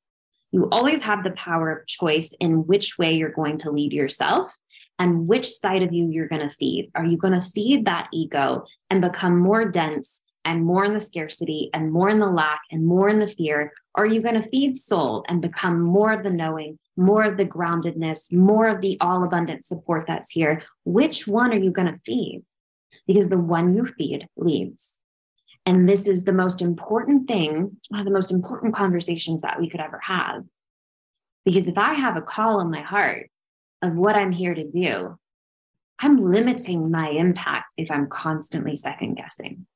You 0.53 0.69
always 0.71 1.03
have 1.03 1.25
the 1.25 1.33
power 1.33 1.73
of 1.73 1.88
choice 1.88 2.33
in 2.38 2.64
which 2.69 2.97
way 2.97 3.14
you're 3.14 3.33
going 3.33 3.59
to 3.59 3.73
lead 3.73 3.93
yourself 3.93 4.55
and 5.01 5.27
which 5.27 5.51
side 5.51 5.83
of 5.83 5.93
you 5.93 6.09
you're 6.09 6.29
going 6.29 6.49
to 6.49 6.55
feed. 6.55 6.93
Are 6.95 7.05
you 7.05 7.16
going 7.16 7.35
to 7.35 7.51
feed 7.51 7.87
that 7.87 8.07
ego 8.12 8.66
and 8.88 9.01
become 9.01 9.37
more 9.37 9.69
dense 9.69 10.21
and 10.49 10.65
more 10.65 10.83
in 10.83 10.95
the 10.95 11.01
scarcity 11.01 11.69
and 11.75 11.93
more 11.93 12.09
in 12.09 12.19
the 12.19 12.27
lack 12.27 12.63
and 12.71 12.87
more 12.87 13.11
in 13.11 13.21
the 13.21 13.29
fear? 13.29 13.71
Or 13.95 14.05
are 14.05 14.07
you 14.07 14.23
going 14.23 14.41
to 14.41 14.49
feed 14.49 14.79
soul 14.79 15.23
and 15.29 15.43
become 15.43 15.79
more 15.79 16.11
of 16.11 16.23
the 16.23 16.31
knowing, 16.31 16.79
more 16.97 17.23
of 17.23 17.37
the 17.37 17.45
groundedness, 17.45 18.33
more 18.33 18.67
of 18.67 18.81
the 18.81 18.97
all 18.99 19.25
abundant 19.25 19.67
support 19.67 20.07
that's 20.09 20.31
here? 20.31 20.63
Which 20.85 21.29
one 21.29 21.53
are 21.53 21.59
you 21.59 21.71
going 21.71 21.93
to 21.93 22.01
feed? 22.07 22.45
Because 23.07 23.29
the 23.29 23.37
one 23.37 23.77
you 23.77 23.85
feed 23.85 24.27
leads. 24.39 24.95
And 25.67 25.87
this 25.87 26.07
is 26.07 26.25
the 26.25 26.33
most 26.33 26.63
important 26.63 27.29
thing, 27.29 27.77
one 27.91 28.01
of 28.01 28.07
the 28.07 28.11
most 28.11 28.33
important 28.33 28.75
conversations 28.75 29.43
that 29.43 29.61
we 29.61 29.69
could 29.69 29.81
ever 29.81 30.01
have. 30.03 30.45
Because 31.45 31.69
if 31.69 31.77
I 31.77 31.93
have 31.93 32.17
a 32.17 32.23
call 32.23 32.61
in 32.61 32.71
my 32.71 32.81
heart 32.81 33.29
of 33.83 33.95
what 33.95 34.17
I'm 34.17 34.33
here 34.33 34.55
to 34.55 34.65
do, 34.65 35.19
I'm 35.99 36.33
limiting 36.33 36.91
my 36.91 37.11
impact 37.11 37.75
if 37.77 37.91
I'm 37.91 38.09
constantly 38.09 38.77
second 38.77 39.17
guessing. 39.17 39.67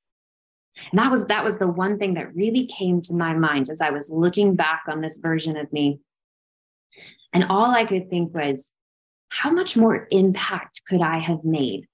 And 0.90 0.98
that 0.98 1.10
was 1.10 1.26
that 1.26 1.44
was 1.44 1.58
the 1.58 1.68
one 1.68 1.98
thing 1.98 2.14
that 2.14 2.34
really 2.34 2.66
came 2.66 3.00
to 3.02 3.14
my 3.14 3.34
mind 3.34 3.68
as 3.70 3.80
I 3.80 3.90
was 3.90 4.10
looking 4.10 4.56
back 4.56 4.82
on 4.88 5.00
this 5.00 5.18
version 5.18 5.56
of 5.56 5.72
me. 5.72 6.00
And 7.32 7.44
all 7.44 7.70
I 7.70 7.84
could 7.84 8.10
think 8.10 8.34
was, 8.34 8.72
how 9.30 9.50
much 9.50 9.76
more 9.76 10.06
impact 10.10 10.82
could 10.86 11.00
I 11.00 11.18
have 11.18 11.44
made 11.44 11.86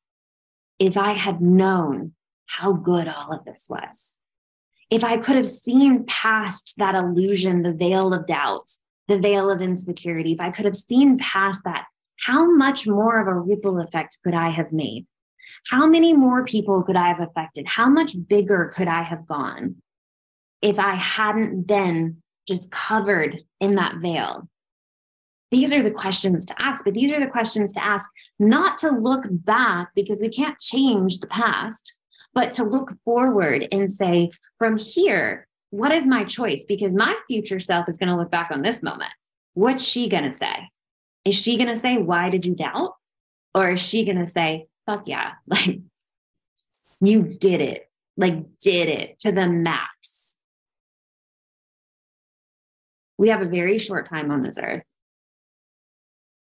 if 0.78 0.96
I 0.96 1.12
had 1.12 1.40
known 1.40 2.14
how 2.46 2.72
good 2.72 3.06
all 3.06 3.32
of 3.32 3.44
this 3.44 3.66
was. 3.68 4.16
If 4.90 5.04
I 5.04 5.18
could 5.18 5.36
have 5.36 5.46
seen 5.46 6.04
past 6.06 6.74
that 6.78 6.94
illusion, 6.94 7.62
the 7.62 7.74
veil 7.74 8.14
of 8.14 8.26
doubt, 8.26 8.70
the 9.06 9.18
veil 9.18 9.50
of 9.50 9.60
insecurity, 9.60 10.32
if 10.32 10.40
I 10.40 10.50
could 10.50 10.64
have 10.64 10.76
seen 10.76 11.18
past 11.18 11.62
that, 11.64 11.84
how 12.20 12.50
much 12.50 12.86
more 12.86 13.20
of 13.20 13.28
a 13.28 13.34
ripple 13.34 13.80
effect 13.80 14.18
could 14.24 14.34
I 14.34 14.48
have 14.50 14.72
made? 14.72 15.06
How 15.66 15.86
many 15.86 16.12
more 16.12 16.44
people 16.44 16.82
could 16.82 16.96
I 16.96 17.08
have 17.08 17.20
affected? 17.20 17.66
How 17.66 17.88
much 17.88 18.16
bigger 18.28 18.72
could 18.74 18.88
I 18.88 19.02
have 19.02 19.26
gone 19.26 19.76
if 20.62 20.78
I 20.78 20.94
hadn't 20.94 21.66
been 21.66 22.22
just 22.46 22.70
covered 22.70 23.42
in 23.60 23.74
that 23.76 23.96
veil? 23.96 24.48
These 25.50 25.72
are 25.72 25.82
the 25.82 25.90
questions 25.90 26.44
to 26.46 26.54
ask, 26.62 26.84
but 26.84 26.94
these 26.94 27.10
are 27.10 27.20
the 27.20 27.30
questions 27.30 27.72
to 27.72 27.84
ask 27.84 28.10
not 28.38 28.78
to 28.78 28.90
look 28.90 29.24
back 29.30 29.88
because 29.94 30.20
we 30.20 30.28
can't 30.28 30.58
change 30.58 31.18
the 31.18 31.26
past, 31.26 31.94
but 32.34 32.52
to 32.52 32.64
look 32.64 32.92
forward 33.04 33.66
and 33.72 33.90
say, 33.90 34.30
from 34.58 34.76
here, 34.76 35.46
what 35.70 35.92
is 35.92 36.06
my 36.06 36.24
choice? 36.24 36.64
Because 36.66 36.94
my 36.94 37.14
future 37.26 37.60
self 37.60 37.88
is 37.88 37.98
going 37.98 38.10
to 38.10 38.16
look 38.16 38.30
back 38.30 38.50
on 38.50 38.62
this 38.62 38.82
moment. 38.82 39.10
What's 39.54 39.82
she 39.82 40.08
going 40.08 40.24
to 40.24 40.32
say? 40.32 40.70
Is 41.24 41.34
she 41.34 41.56
going 41.56 41.68
to 41.68 41.76
say, 41.76 41.98
Why 41.98 42.30
did 42.30 42.46
you 42.46 42.54
doubt? 42.54 42.94
Or 43.54 43.70
is 43.70 43.80
she 43.80 44.04
going 44.04 44.18
to 44.18 44.26
say, 44.26 44.66
Fuck 44.88 45.02
yeah, 45.04 45.32
like 45.46 45.80
you 47.02 47.22
did 47.22 47.60
it, 47.60 47.90
like 48.16 48.58
did 48.58 48.88
it 48.88 49.18
to 49.18 49.32
the 49.32 49.46
max? 49.46 50.38
We 53.18 53.28
have 53.28 53.42
a 53.42 53.48
very 53.48 53.76
short 53.76 54.08
time 54.08 54.30
on 54.30 54.42
this 54.42 54.56
earth. 54.58 54.82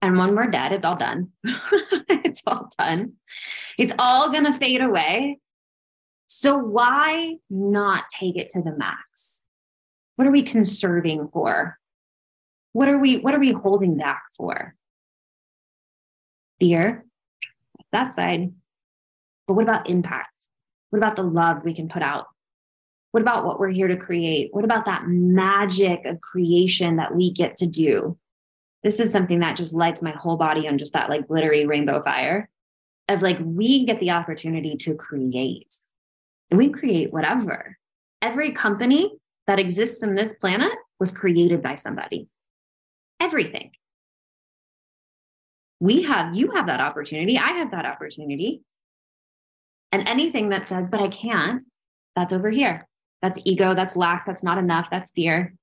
And 0.03 0.19
when 0.19 0.37
we're 0.37 0.51
dead, 0.51 0.73
it's 0.73 0.85
all 0.85 0.97
done. 0.97 1.31
it's 1.45 2.43
all 2.47 2.69
done. 2.79 3.15
It's 3.79 3.95
all 3.99 4.31
going 4.31 4.45
to 4.45 4.53
fade 4.53 4.83
away. 4.83 5.41
So 6.27 6.59
why 6.59 7.37
not 7.49 8.05
take 8.21 8.37
it 8.37 8.51
to 8.51 8.61
the 8.61 8.77
max? 8.77 9.45
What 10.17 10.29
are 10.29 10.31
we 10.33 10.43
conserving 10.43 11.31
for? 11.33 11.79
What 12.75 12.89
are 12.89 12.99
we 12.99 13.17
what 13.17 13.35
are 13.35 13.41
we 13.41 13.53
holding 13.53 13.97
back 13.97 14.25
for? 14.37 14.75
Fear, 16.61 17.06
that 17.97 18.13
side. 18.13 18.53
But 19.47 19.55
what 19.55 19.65
about 19.65 19.89
impact? 19.89 20.49
What 20.91 20.99
about 20.99 21.17
the 21.17 21.23
love 21.23 21.63
we 21.65 21.75
can 21.75 21.89
put 21.89 22.03
out? 22.03 22.27
What 23.13 23.23
about 23.23 23.47
what 23.47 23.59
we're 23.59 23.71
here 23.71 23.89
to 23.89 23.97
create? 23.97 24.49
What 24.53 24.65
about 24.65 24.87
that 24.87 25.07
magic 25.07 26.05
of 26.05 26.21
creation 26.21 26.97
that 26.97 27.15
we 27.15 27.33
get 27.33 27.57
to 27.59 27.67
do? 27.67 28.19
This 28.83 29.01
is 29.01 29.11
something 29.11 29.41
that 29.41 29.57
just 29.57 29.75
lights 29.75 30.03
my 30.03 30.11
whole 30.13 30.37
body 30.37 30.69
on 30.69 30.79
just 30.79 30.93
that 30.93 31.09
like 31.09 31.27
glittery 31.27 31.67
rainbow 31.67 32.03
fire 32.03 32.49
of 33.09 33.23
like 33.23 33.39
we 33.41 33.87
get 33.87 34.01
the 34.01 34.11
opportunity 34.11 34.77
to 34.77 34.95
create 34.95 35.75
and 36.51 36.59
we 36.59 36.69
create 36.69 37.13
whatever. 37.13 37.79
Every 38.21 38.53
company 38.53 39.13
that 39.47 39.59
exists 39.59 40.03
on 40.03 40.15
this 40.15 40.35
planet 40.35 40.73
was 41.01 41.13
created 41.13 41.63
by 41.63 41.77
somebody. 41.77 42.29
Everything. 43.21 43.71
We 45.81 46.03
have, 46.03 46.37
you 46.37 46.53
have 46.53 46.67
that 46.67 46.81
opportunity. 46.81 47.39
I 47.39 47.53
have 47.53 47.71
that 47.73 47.85
opportunity. 47.85 48.63
And 49.93 50.09
anything 50.09 50.51
that 50.51 50.69
says, 50.69 50.87
but 50.91 51.01
I 51.01 51.09
can't, 51.09 51.65
that's 52.15 52.33
over 52.33 52.51
here. 52.51 52.89
That's 53.23 53.39
ego, 53.45 53.75
that's 53.75 53.97
lack, 53.97 54.27
that's 54.27 54.43
not 54.43 54.59
enough, 54.59 54.89
that's 54.91 55.11
fear. 55.11 55.55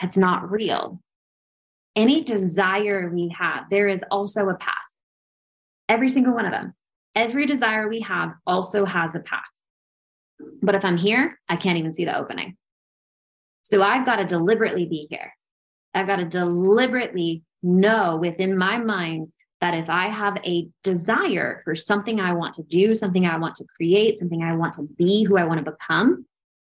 That's 0.00 0.16
not 0.16 0.50
real. 0.50 1.00
Any 1.96 2.22
desire 2.22 3.10
we 3.12 3.34
have, 3.38 3.64
there 3.70 3.88
is 3.88 4.02
also 4.10 4.48
a 4.48 4.54
path. 4.54 4.74
Every 5.88 6.08
single 6.08 6.34
one 6.34 6.46
of 6.46 6.52
them. 6.52 6.74
Every 7.14 7.46
desire 7.46 7.88
we 7.88 8.00
have 8.00 8.32
also 8.46 8.84
has 8.84 9.14
a 9.14 9.20
path. 9.20 9.42
But 10.62 10.74
if 10.74 10.84
I'm 10.84 10.96
here, 10.96 11.38
I 11.48 11.56
can't 11.56 11.78
even 11.78 11.94
see 11.94 12.04
the 12.04 12.16
opening. 12.16 12.56
So 13.62 13.82
I've 13.82 14.04
got 14.04 14.16
to 14.16 14.24
deliberately 14.24 14.86
be 14.86 15.06
here. 15.08 15.32
I've 15.94 16.08
got 16.08 16.16
to 16.16 16.24
deliberately 16.24 17.42
know 17.64 18.16
within 18.16 18.56
my 18.56 18.78
mind 18.78 19.32
that 19.60 19.74
if 19.74 19.88
I 19.88 20.08
have 20.08 20.36
a 20.44 20.68
desire 20.82 21.62
for 21.64 21.74
something 21.74 22.20
I 22.20 22.34
want 22.34 22.54
to 22.56 22.62
do, 22.62 22.94
something 22.94 23.26
I 23.26 23.38
want 23.38 23.54
to 23.56 23.64
create, 23.76 24.18
something 24.18 24.42
I 24.42 24.54
want 24.54 24.74
to 24.74 24.82
be, 24.98 25.24
who 25.24 25.38
I 25.38 25.44
want 25.44 25.64
to 25.64 25.70
become, 25.70 26.26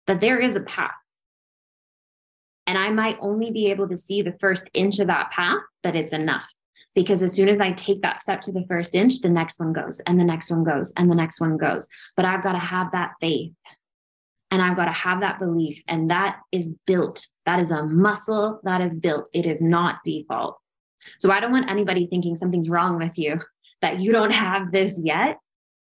that 0.07 0.20
there 0.20 0.38
is 0.38 0.55
a 0.55 0.61
path. 0.61 0.90
And 2.66 2.79
I 2.79 2.90
might 2.90 3.16
only 3.20 3.51
be 3.51 3.70
able 3.70 3.88
to 3.88 3.97
see 3.97 4.23
the 4.23 4.37
first 4.40 4.68
inch 4.75 4.99
of 4.99 5.07
that 5.07 5.31
path, 5.31 5.61
but 5.83 5.97
it's 5.97 6.12
enough. 6.12 6.47
Because 6.94 7.23
as 7.23 7.33
soon 7.33 7.49
as 7.49 7.61
I 7.61 7.73
take 7.73 8.03
that 8.03 8.23
step 8.23 8.40
to 8.42 8.53
the 8.53 8.64
first 8.68 8.94
inch, 8.94 9.20
the 9.20 9.31
next 9.31 9.59
one 9.59 9.73
goes, 9.73 10.01
and 10.07 10.20
the 10.20 10.25
next 10.25 10.51
one 10.51 10.62
goes, 10.62 10.92
and 10.97 11.11
the 11.11 11.14
next 11.14 11.40
one 11.40 11.57
goes. 11.57 11.88
But 12.16 12.25
I've 12.25 12.42
got 12.42 12.53
to 12.53 12.59
have 12.59 12.92
that 12.92 13.12
faith 13.20 13.53
and 14.55 14.62
I've 14.62 14.77
got 14.77 14.85
to 14.85 14.92
have 14.92 15.20
that 15.20 15.40
belief. 15.40 15.83
And 15.88 16.12
that 16.12 16.38
is 16.53 16.68
built. 16.87 17.27
That 17.44 17.59
is 17.59 17.73
a 17.73 17.83
muscle 17.83 18.61
that 18.62 18.81
is 18.81 18.94
built. 18.94 19.29
It 19.33 19.47
is 19.47 19.61
not 19.61 19.97
default. 20.05 20.59
So 21.19 21.31
I 21.31 21.40
don't 21.40 21.53
want 21.53 21.71
anybody 21.71 22.07
thinking 22.07 22.37
something's 22.37 22.69
wrong 22.69 22.99
with 22.99 23.19
you, 23.19 23.40
that 23.83 24.01
you 24.01 24.12
don't 24.12 24.31
have 24.31 24.73
this 24.73 25.01
yet. 25.03 25.38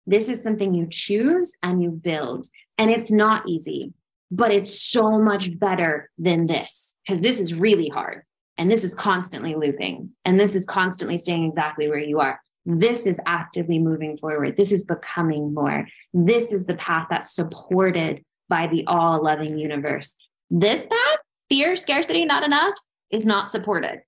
This 0.06 0.28
is 0.28 0.42
something 0.42 0.74
you 0.74 0.86
choose 0.90 1.52
and 1.62 1.82
you 1.82 1.90
build. 1.90 2.46
And 2.78 2.90
it's 2.90 3.10
not 3.10 3.48
easy, 3.48 3.92
but 4.30 4.52
it's 4.52 4.80
so 4.80 5.18
much 5.18 5.58
better 5.58 6.10
than 6.18 6.46
this 6.46 6.94
because 7.06 7.20
this 7.20 7.40
is 7.40 7.54
really 7.54 7.88
hard. 7.88 8.22
And 8.58 8.70
this 8.70 8.84
is 8.84 8.94
constantly 8.94 9.54
looping. 9.54 10.10
And 10.24 10.38
this 10.38 10.54
is 10.54 10.66
constantly 10.66 11.16
staying 11.16 11.44
exactly 11.44 11.88
where 11.88 11.98
you 11.98 12.20
are. 12.20 12.40
This 12.66 13.06
is 13.06 13.18
actively 13.24 13.78
moving 13.78 14.16
forward. 14.18 14.56
This 14.56 14.70
is 14.70 14.84
becoming 14.84 15.54
more. 15.54 15.88
This 16.12 16.52
is 16.52 16.66
the 16.66 16.74
path 16.74 17.06
that's 17.08 17.34
supported 17.34 18.22
by 18.48 18.66
the 18.66 18.84
all 18.86 19.22
loving 19.22 19.58
universe. 19.58 20.14
This 20.50 20.80
path, 20.80 21.18
fear, 21.48 21.74
scarcity, 21.74 22.26
not 22.26 22.42
enough, 22.42 22.74
is 23.10 23.24
not 23.24 23.48
supported. 23.48 24.02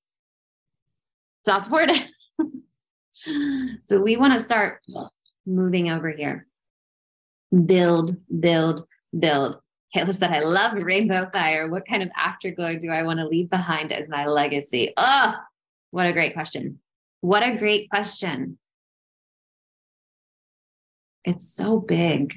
It's 1.43 1.49
not 1.49 1.65
supported. 1.65 2.09
so 3.87 4.01
we 4.01 4.17
want 4.17 4.33
to 4.35 4.41
start 4.41 4.81
moving 5.45 5.91
over 5.91 6.09
here. 6.09 6.47
Build, 7.67 8.17
build, 8.41 8.85
build. 9.19 9.59
Kayla 9.95 10.15
said, 10.15 10.31
I 10.31 10.39
love 10.39 10.75
rainbow 10.75 11.29
fire. 11.33 11.69
What 11.69 11.87
kind 11.87 12.03
of 12.05 12.11
afterglow 12.17 12.77
do 12.77 12.91
I 12.91 13.03
want 13.03 13.19
to 13.19 13.27
leave 13.27 13.51
behind 13.51 13.93
as 13.93 14.09
my 14.09 14.27
legacy? 14.27 14.93
Oh, 14.97 15.35
what 15.91 16.07
a 16.07 16.13
great 16.13 16.33
question. 16.33 16.79
What 17.23 17.43
a 17.43 17.57
great 17.57 17.91
question. 17.91 18.59
It's 21.25 21.53
so 21.53 21.79
big. 21.79 22.37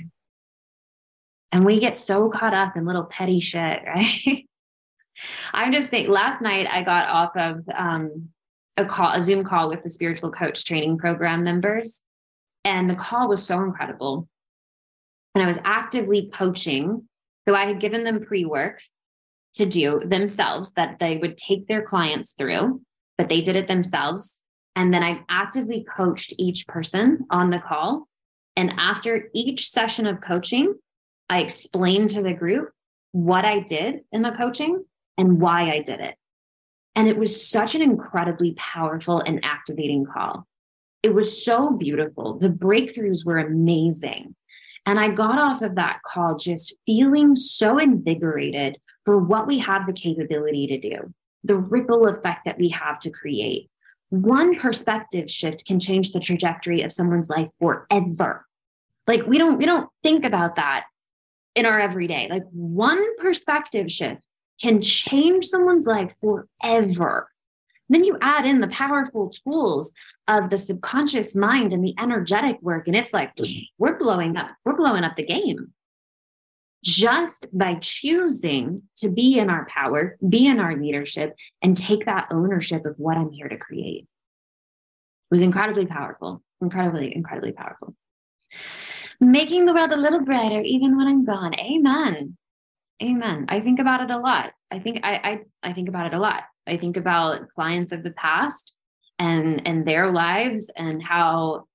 And 1.52 1.64
we 1.64 1.80
get 1.80 1.96
so 1.96 2.30
caught 2.30 2.56
up 2.56 2.76
in 2.76 2.86
little 2.86 3.06
petty 3.06 3.40
shit, 3.40 3.84
right? 3.86 4.48
I'm 5.54 5.72
just 5.72 5.90
thinking 5.90 6.12
last 6.12 6.42
night 6.42 6.68
I 6.68 6.82
got 6.82 7.08
off 7.08 7.38
of 7.38 7.70
um, 7.74 8.30
a 8.78 8.86
call, 8.86 9.12
a 9.12 9.22
Zoom 9.22 9.44
call 9.44 9.70
with 9.70 9.84
the 9.84 9.90
spiritual 9.90 10.32
coach 10.32 10.66
training 10.66 10.98
program 10.98 11.44
members. 11.44 12.02
And 12.64 12.90
the 12.90 12.96
call 12.96 13.30
was 13.30 13.46
so 13.46 13.62
incredible. 13.62 14.28
And 15.34 15.44
I 15.44 15.48
was 15.48 15.60
actively 15.64 16.30
coaching. 16.34 17.08
So 17.48 17.56
I 17.56 17.66
had 17.66 17.80
given 17.80 18.04
them 18.04 18.26
pre 18.26 18.46
work 18.46 18.82
to 19.56 19.66
do 19.66 20.02
themselves 20.06 20.72
that 20.74 20.98
they 21.00 21.18
would 21.18 21.38
take 21.38 21.68
their 21.68 21.82
clients 21.82 22.34
through, 22.38 22.82
but 23.18 23.30
they 23.30 23.42
did 23.42 23.56
it 23.56 23.68
themselves. 23.68 24.42
And 24.76 24.94
then 24.94 25.04
I 25.04 25.24
actively 25.30 25.86
coached 25.96 26.34
each 26.38 26.68
person 26.68 27.26
on 27.30 27.50
the 27.50 27.60
call. 27.60 28.08
And 28.58 28.74
after 28.78 29.30
each 29.34 29.70
session 29.70 30.06
of 30.06 30.22
coaching, 30.22 30.74
I 31.30 31.40
explained 31.40 32.10
to 32.12 32.22
the 32.22 32.34
group 32.34 32.72
what 33.12 33.46
I 33.46 33.60
did 33.60 34.02
in 34.12 34.22
the 34.22 34.32
coaching 34.32 34.84
and 35.18 35.40
why 35.40 35.72
I 35.72 35.82
did 35.82 36.02
it. 36.02 36.16
And 36.96 37.08
it 37.08 37.18
was 37.18 37.48
such 37.48 37.76
an 37.76 37.82
incredibly 37.82 38.54
powerful 38.54 39.20
and 39.20 39.44
activating 39.44 40.06
call. 40.06 40.48
It 41.04 41.14
was 41.14 41.44
so 41.44 41.72
beautiful. 41.72 42.40
The 42.40 42.50
breakthroughs 42.50 43.26
were 43.26 43.38
amazing. 43.38 44.36
And 44.86 45.00
I 45.00 45.10
got 45.10 45.38
off 45.38 45.62
of 45.62 45.76
that 45.76 46.02
call 46.06 46.38
just 46.38 46.74
feeling 46.86 47.36
so 47.36 47.78
invigorated 47.78 48.78
for 49.04 49.18
what 49.18 49.48
we 49.48 49.60
have 49.60 49.86
the 49.86 49.94
capability 49.94 50.68
to 50.68 50.80
do, 50.80 51.14
the 51.44 51.56
ripple 51.56 52.08
effect 52.08 52.46
that 52.46 52.58
we 52.58 52.70
have 52.70 53.00
to 53.00 53.10
create. 53.10 53.70
One 54.10 54.56
perspective 54.56 55.30
shift 55.30 55.66
can 55.66 55.80
change 55.80 56.12
the 56.12 56.20
trajectory 56.20 56.84
of 56.84 56.92
someone's 56.92 57.30
life 57.30 57.50
forever. 57.60 58.46
Like 59.08 59.26
we 59.26 59.38
don't 59.38 59.58
we 59.58 59.66
don't 59.66 59.90
think 60.04 60.26
about 60.26 60.56
that 60.56 60.86
in 61.56 61.66
our 61.66 61.80
everyday. 61.80 62.28
Like 62.30 62.44
one 62.52 63.18
perspective 63.18 63.92
shift 63.92 64.25
can 64.62 64.82
change 64.82 65.46
someone's 65.46 65.86
life 65.86 66.16
forever. 66.22 67.30
Then 67.90 68.04
you 68.04 68.18
add 68.22 68.46
in 68.46 68.62
the 68.62 68.68
powerful 68.68 69.30
tools 69.30 69.94
of 70.28 70.50
the 70.50 70.58
subconscious 70.58 71.36
mind 71.36 71.72
and 71.72 71.84
the 71.84 71.94
energetic 72.00 72.62
work, 72.62 72.88
and 72.88 72.96
it's 72.96 73.14
like 73.14 73.32
we're 73.78 73.98
blowing 73.98 74.38
up, 74.38 74.52
we're 74.64 74.76
blowing 74.76 75.04
up 75.04 75.16
the 75.16 75.26
game. 75.26 75.74
Just 76.84 77.48
by 77.52 77.76
choosing 77.76 78.84
to 78.98 79.10
be 79.10 79.40
in 79.40 79.50
our 79.50 79.66
power, 79.66 80.18
be 80.28 80.46
in 80.46 80.60
our 80.60 80.76
leadership, 80.76 81.36
and 81.62 81.76
take 81.76 82.06
that 82.06 82.28
ownership 82.32 82.86
of 82.86 82.96
what 82.98 83.18
I'm 83.18 83.32
here 83.32 83.48
to 83.48 83.58
create. 83.58 84.04
It 84.04 84.08
was 85.32 85.42
incredibly 85.42 85.88
powerful, 85.88 86.44
incredibly, 86.62 87.16
incredibly 87.16 87.54
powerful 87.54 87.96
making 89.20 89.66
the 89.66 89.74
world 89.74 89.92
a 89.92 89.98
little 89.98 90.22
brighter 90.22 90.62
even 90.62 90.98
when 90.98 91.08
I'm 91.08 91.26
gone. 91.26 91.54
Amen. 91.60 92.38
Amen. 93.04 93.46
I 93.50 93.60
think 93.60 93.80
about 93.80 94.02
it 94.02 94.12
a 94.12 94.18
lot. 94.18 94.54
I 94.72 94.80
think 94.80 95.02
I, 95.04 95.16
I 95.64 95.70
I 95.70 95.74
think 95.74 95.90
about 95.90 96.08
it 96.08 96.14
a 96.14 96.20
lot. 96.20 96.44
I 96.66 96.78
think 96.78 96.98
about 96.98 97.50
clients 97.50 97.92
of 97.92 98.04
the 98.04 98.12
past 98.12 98.74
and 99.20 99.68
and 99.68 99.86
their 99.86 100.12
lives 100.12 100.70
and 100.76 101.04
how 101.04 101.68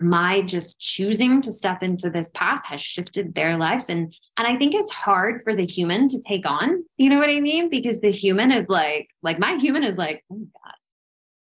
my 0.00 0.42
just 0.42 0.78
choosing 0.78 1.40
to 1.42 1.52
step 1.52 1.82
into 1.82 2.10
this 2.10 2.30
path 2.34 2.62
has 2.64 2.80
shifted 2.80 3.34
their 3.34 3.56
lives 3.56 3.88
and 3.88 4.14
and 4.36 4.46
I 4.46 4.56
think 4.56 4.74
it's 4.74 4.92
hard 4.92 5.40
for 5.42 5.54
the 5.54 5.66
human 5.66 6.08
to 6.08 6.20
take 6.20 6.46
on. 6.46 6.84
You 6.96 7.10
know 7.10 7.18
what 7.18 7.30
I 7.30 7.40
mean? 7.40 7.70
Because 7.70 8.00
the 8.00 8.10
human 8.10 8.50
is 8.50 8.66
like 8.68 9.08
like 9.22 9.38
my 9.38 9.56
human 9.56 9.82
is 9.82 9.96
like, 9.96 10.24
oh 10.30 10.36
my 10.36 10.46
god. 10.64 10.74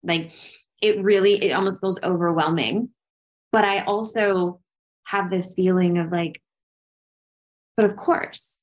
Like 0.03 0.31
it 0.81 1.03
really 1.03 1.43
it 1.43 1.51
almost 1.51 1.81
feels 1.81 1.99
overwhelming. 2.03 2.89
But 3.51 3.65
I 3.65 3.83
also 3.83 4.61
have 5.05 5.31
this 5.31 5.55
feeling 5.55 5.97
of 5.97 6.11
like, 6.11 6.41
but 7.75 7.85
of 7.85 7.95
course, 7.95 8.58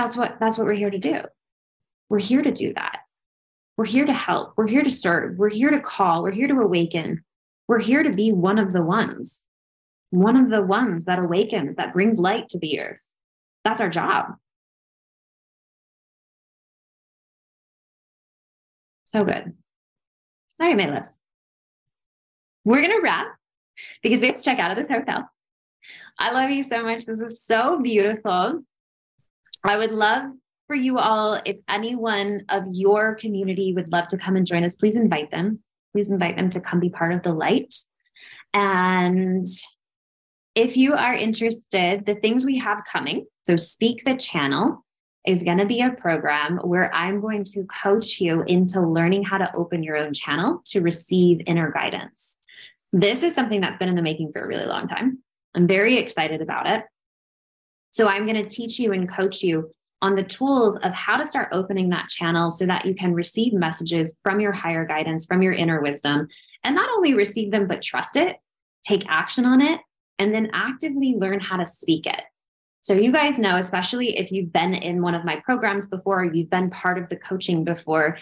that's 0.00 0.16
what 0.16 0.38
that's 0.40 0.56
what 0.56 0.66
we're 0.66 0.72
here 0.72 0.90
to 0.90 0.98
do. 0.98 1.20
We're 2.08 2.20
here 2.20 2.42
to 2.42 2.50
do 2.50 2.72
that. 2.74 3.00
We're 3.76 3.84
here 3.84 4.06
to 4.06 4.14
help. 4.14 4.54
We're 4.56 4.66
here 4.66 4.82
to 4.82 4.90
serve. 4.90 5.36
We're 5.36 5.50
here 5.50 5.70
to 5.70 5.80
call. 5.80 6.22
We're 6.22 6.32
here 6.32 6.48
to 6.48 6.54
awaken. 6.54 7.22
We're 7.68 7.80
here 7.80 8.02
to 8.02 8.10
be 8.10 8.32
one 8.32 8.58
of 8.58 8.72
the 8.72 8.82
ones, 8.82 9.46
one 10.10 10.36
of 10.36 10.50
the 10.50 10.62
ones 10.62 11.04
that 11.04 11.18
awakens, 11.18 11.76
that 11.76 11.92
brings 11.92 12.18
light 12.18 12.48
to 12.50 12.58
the 12.58 12.80
earth. 12.80 13.12
That's 13.64 13.80
our 13.80 13.90
job. 13.90 14.36
So 19.04 19.24
good. 19.24 19.52
All 20.60 20.66
right, 20.66 20.76
my 20.76 20.86
loves. 20.86 21.18
We're 22.64 22.82
to 22.82 23.00
wrap 23.02 23.28
because 24.02 24.20
we 24.20 24.28
have 24.28 24.36
to 24.36 24.42
check 24.42 24.58
out 24.58 24.70
of 24.70 24.76
this 24.76 24.88
hotel. 24.88 25.28
I 26.18 26.32
love 26.32 26.50
you 26.50 26.62
so 26.62 26.82
much. 26.82 27.04
This 27.06 27.20
is 27.20 27.42
so 27.42 27.80
beautiful. 27.80 28.62
I 29.64 29.76
would 29.76 29.92
love 29.92 30.30
for 30.66 30.76
you 30.76 30.98
all, 30.98 31.40
if 31.44 31.56
anyone 31.68 32.44
of 32.48 32.64
your 32.70 33.16
community 33.16 33.72
would 33.74 33.90
love 33.90 34.08
to 34.08 34.16
come 34.16 34.36
and 34.36 34.46
join 34.46 34.64
us, 34.64 34.76
please 34.76 34.96
invite 34.96 35.30
them. 35.30 35.60
Please 35.92 36.10
invite 36.10 36.36
them 36.36 36.50
to 36.50 36.60
come 36.60 36.78
be 36.78 36.90
part 36.90 37.12
of 37.12 37.22
the 37.22 37.32
light. 37.32 37.74
And 38.54 39.46
if 40.54 40.76
you 40.76 40.94
are 40.94 41.14
interested, 41.14 42.06
the 42.06 42.16
things 42.22 42.44
we 42.44 42.58
have 42.58 42.82
coming, 42.90 43.26
so 43.42 43.56
Speak 43.56 44.04
the 44.04 44.16
Channel 44.16 44.84
is 45.26 45.42
going 45.42 45.58
to 45.58 45.66
be 45.66 45.82
a 45.82 45.90
program 45.90 46.58
where 46.58 46.94
I'm 46.94 47.20
going 47.20 47.44
to 47.44 47.64
coach 47.64 48.20
you 48.20 48.42
into 48.42 48.80
learning 48.80 49.24
how 49.24 49.38
to 49.38 49.54
open 49.54 49.82
your 49.82 49.96
own 49.96 50.14
channel 50.14 50.62
to 50.66 50.80
receive 50.80 51.42
inner 51.46 51.70
guidance. 51.70 52.36
This 52.92 53.22
is 53.22 53.34
something 53.34 53.60
that's 53.60 53.76
been 53.76 53.88
in 53.88 53.96
the 53.96 54.02
making 54.02 54.32
for 54.32 54.42
a 54.42 54.46
really 54.46 54.66
long 54.66 54.88
time. 54.88 55.18
I'm 55.54 55.66
very 55.66 55.98
excited 55.98 56.40
about 56.40 56.66
it. 56.66 56.84
So 57.90 58.06
I'm 58.06 58.24
going 58.26 58.44
to 58.44 58.54
teach 58.54 58.78
you 58.78 58.92
and 58.92 59.08
coach 59.08 59.42
you 59.42 59.74
on 60.02 60.14
the 60.14 60.22
tools 60.22 60.76
of 60.76 60.92
how 60.92 61.16
to 61.16 61.26
start 61.26 61.48
opening 61.52 61.90
that 61.90 62.08
channel 62.08 62.50
so 62.50 62.66
that 62.66 62.86
you 62.86 62.94
can 62.94 63.12
receive 63.12 63.52
messages 63.52 64.14
from 64.22 64.40
your 64.40 64.52
higher 64.52 64.86
guidance, 64.86 65.26
from 65.26 65.42
your 65.42 65.52
inner 65.52 65.82
wisdom, 65.82 66.28
and 66.64 66.74
not 66.74 66.90
only 66.90 67.14
receive 67.14 67.50
them, 67.50 67.66
but 67.66 67.82
trust 67.82 68.16
it, 68.16 68.36
take 68.84 69.04
action 69.08 69.44
on 69.44 69.60
it, 69.60 69.80
and 70.18 70.34
then 70.34 70.50
actively 70.52 71.14
learn 71.16 71.40
how 71.40 71.56
to 71.56 71.66
speak 71.66 72.06
it. 72.06 72.22
So, 72.82 72.94
you 72.94 73.12
guys 73.12 73.38
know, 73.38 73.58
especially 73.58 74.16
if 74.16 74.32
you've 74.32 74.52
been 74.52 74.72
in 74.72 75.02
one 75.02 75.14
of 75.14 75.24
my 75.24 75.40
programs 75.44 75.86
before, 75.86 76.24
you've 76.24 76.48
been 76.48 76.70
part 76.70 76.96
of 76.96 77.10
the 77.10 77.16
coaching 77.16 77.62
before, 77.64 78.16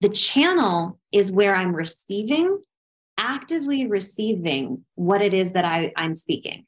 the 0.00 0.08
channel 0.08 0.98
is 1.12 1.30
where 1.30 1.54
I'm 1.54 1.74
receiving, 1.74 2.60
actively 3.18 3.86
receiving 3.86 4.84
what 4.96 5.22
it 5.22 5.32
is 5.32 5.52
that 5.52 5.64
I, 5.64 5.92
I'm 5.96 6.16
speaking 6.16 6.66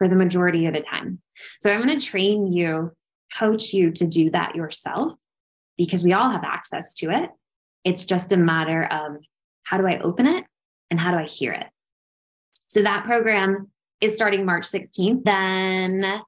for 0.00 0.08
the 0.08 0.16
majority 0.16 0.64
of 0.64 0.72
the 0.72 0.80
time. 0.80 1.20
So, 1.60 1.70
I'm 1.70 1.82
going 1.82 1.98
to 1.98 2.04
train 2.04 2.50
you, 2.50 2.92
coach 3.36 3.74
you 3.74 3.90
to 3.92 4.06
do 4.06 4.30
that 4.30 4.56
yourself 4.56 5.12
because 5.76 6.02
we 6.02 6.14
all 6.14 6.30
have 6.30 6.42
access 6.42 6.94
to 6.94 7.10
it. 7.10 7.28
It's 7.84 8.06
just 8.06 8.32
a 8.32 8.36
matter 8.38 8.84
of 8.84 9.18
how 9.62 9.76
do 9.76 9.86
I 9.86 9.98
open 9.98 10.26
it 10.26 10.44
and 10.90 10.98
how 10.98 11.10
do 11.10 11.18
I 11.18 11.24
hear 11.24 11.52
it? 11.52 11.66
So, 12.68 12.80
that 12.82 13.04
program 13.04 13.70
is 14.00 14.14
starting 14.14 14.46
March 14.46 14.64
16th. 14.64 15.22
Then 15.24 16.22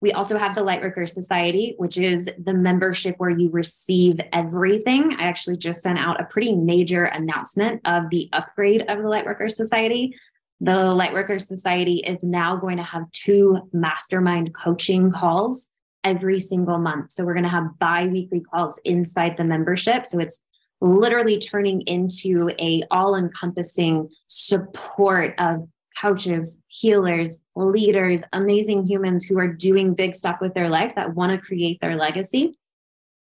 we 0.00 0.10
also 0.10 0.36
have 0.36 0.56
the 0.56 0.62
Lightworker 0.62 1.08
Society, 1.08 1.74
which 1.78 1.96
is 1.96 2.28
the 2.42 2.52
membership 2.52 3.14
where 3.18 3.30
you 3.30 3.50
receive 3.50 4.18
everything. 4.32 5.14
I 5.16 5.22
actually 5.22 5.58
just 5.58 5.80
sent 5.80 5.96
out 5.96 6.20
a 6.20 6.24
pretty 6.24 6.56
major 6.56 7.04
announcement 7.04 7.82
of 7.84 8.10
the 8.10 8.28
upgrade 8.32 8.80
of 8.88 8.98
the 8.98 9.04
Lightworker 9.04 9.48
Society. 9.48 10.16
The 10.62 10.70
Lightworker 10.70 11.44
Society 11.44 12.04
is 12.06 12.22
now 12.22 12.54
going 12.54 12.76
to 12.76 12.84
have 12.84 13.10
two 13.10 13.68
mastermind 13.72 14.54
coaching 14.54 15.10
calls 15.10 15.68
every 16.04 16.38
single 16.38 16.78
month. 16.78 17.10
So 17.10 17.24
we're 17.24 17.34
going 17.34 17.42
to 17.42 17.50
have 17.50 17.76
bi 17.80 18.06
weekly 18.06 18.38
calls 18.38 18.78
inside 18.84 19.36
the 19.36 19.42
membership. 19.42 20.06
So 20.06 20.20
it's 20.20 20.40
literally 20.80 21.40
turning 21.40 21.80
into 21.82 22.48
a 22.60 22.84
all 22.92 23.16
encompassing 23.16 24.08
support 24.28 25.34
of 25.38 25.68
coaches, 26.00 26.60
healers, 26.68 27.42
leaders, 27.56 28.22
amazing 28.32 28.86
humans 28.86 29.24
who 29.24 29.40
are 29.40 29.48
doing 29.48 29.94
big 29.94 30.14
stuff 30.14 30.36
with 30.40 30.54
their 30.54 30.68
life 30.68 30.94
that 30.94 31.16
want 31.16 31.32
to 31.32 31.44
create 31.44 31.80
their 31.80 31.96
legacy. 31.96 32.56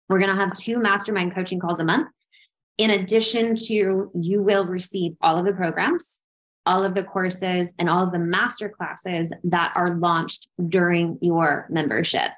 We're 0.08 0.20
going 0.20 0.34
to 0.34 0.42
have 0.42 0.54
two 0.54 0.80
mastermind 0.80 1.36
coaching 1.36 1.60
calls 1.60 1.82
a 1.82 1.84
month. 1.84 2.08
In 2.78 2.92
addition 2.92 3.58
to, 3.68 4.10
you 4.14 4.42
will 4.42 4.66
receive 4.66 5.18
all 5.20 5.38
of 5.38 5.44
the 5.44 5.52
programs, 5.52 6.22
all 6.66 6.84
of 6.84 6.96
the 6.96 7.04
courses, 7.04 7.74
and 7.78 7.90
all 7.90 8.04
of 8.04 8.12
the 8.12 8.20
master 8.20 8.70
classes 8.70 9.32
that 9.44 9.72
are 9.76 9.96
launched 9.96 10.48
during 10.68 11.18
your 11.22 11.68
membership. 11.70 12.32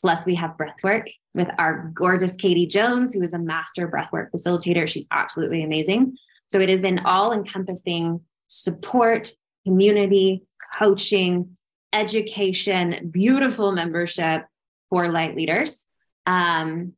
Plus, 0.00 0.26
we 0.26 0.34
have 0.34 0.56
breathwork 0.56 1.08
with 1.34 1.48
our 1.58 1.90
gorgeous 1.94 2.36
Katie 2.36 2.66
Jones, 2.66 3.14
who 3.14 3.22
is 3.22 3.32
a 3.32 3.38
master 3.38 3.88
breathwork 3.88 4.30
facilitator. 4.30 4.86
She's 4.86 5.06
absolutely 5.10 5.62
amazing. 5.62 6.16
So 6.48 6.60
it 6.60 6.68
is 6.68 6.84
an 6.84 7.00
all 7.04 7.32
encompassing 7.32 8.20
support, 8.48 9.32
community, 9.64 10.42
coaching, 10.78 11.56
education, 11.92 13.10
beautiful 13.10 13.72
membership 13.72 14.44
for 14.90 15.08
light 15.08 15.36
leaders. 15.36 15.86
Um, 16.26 16.92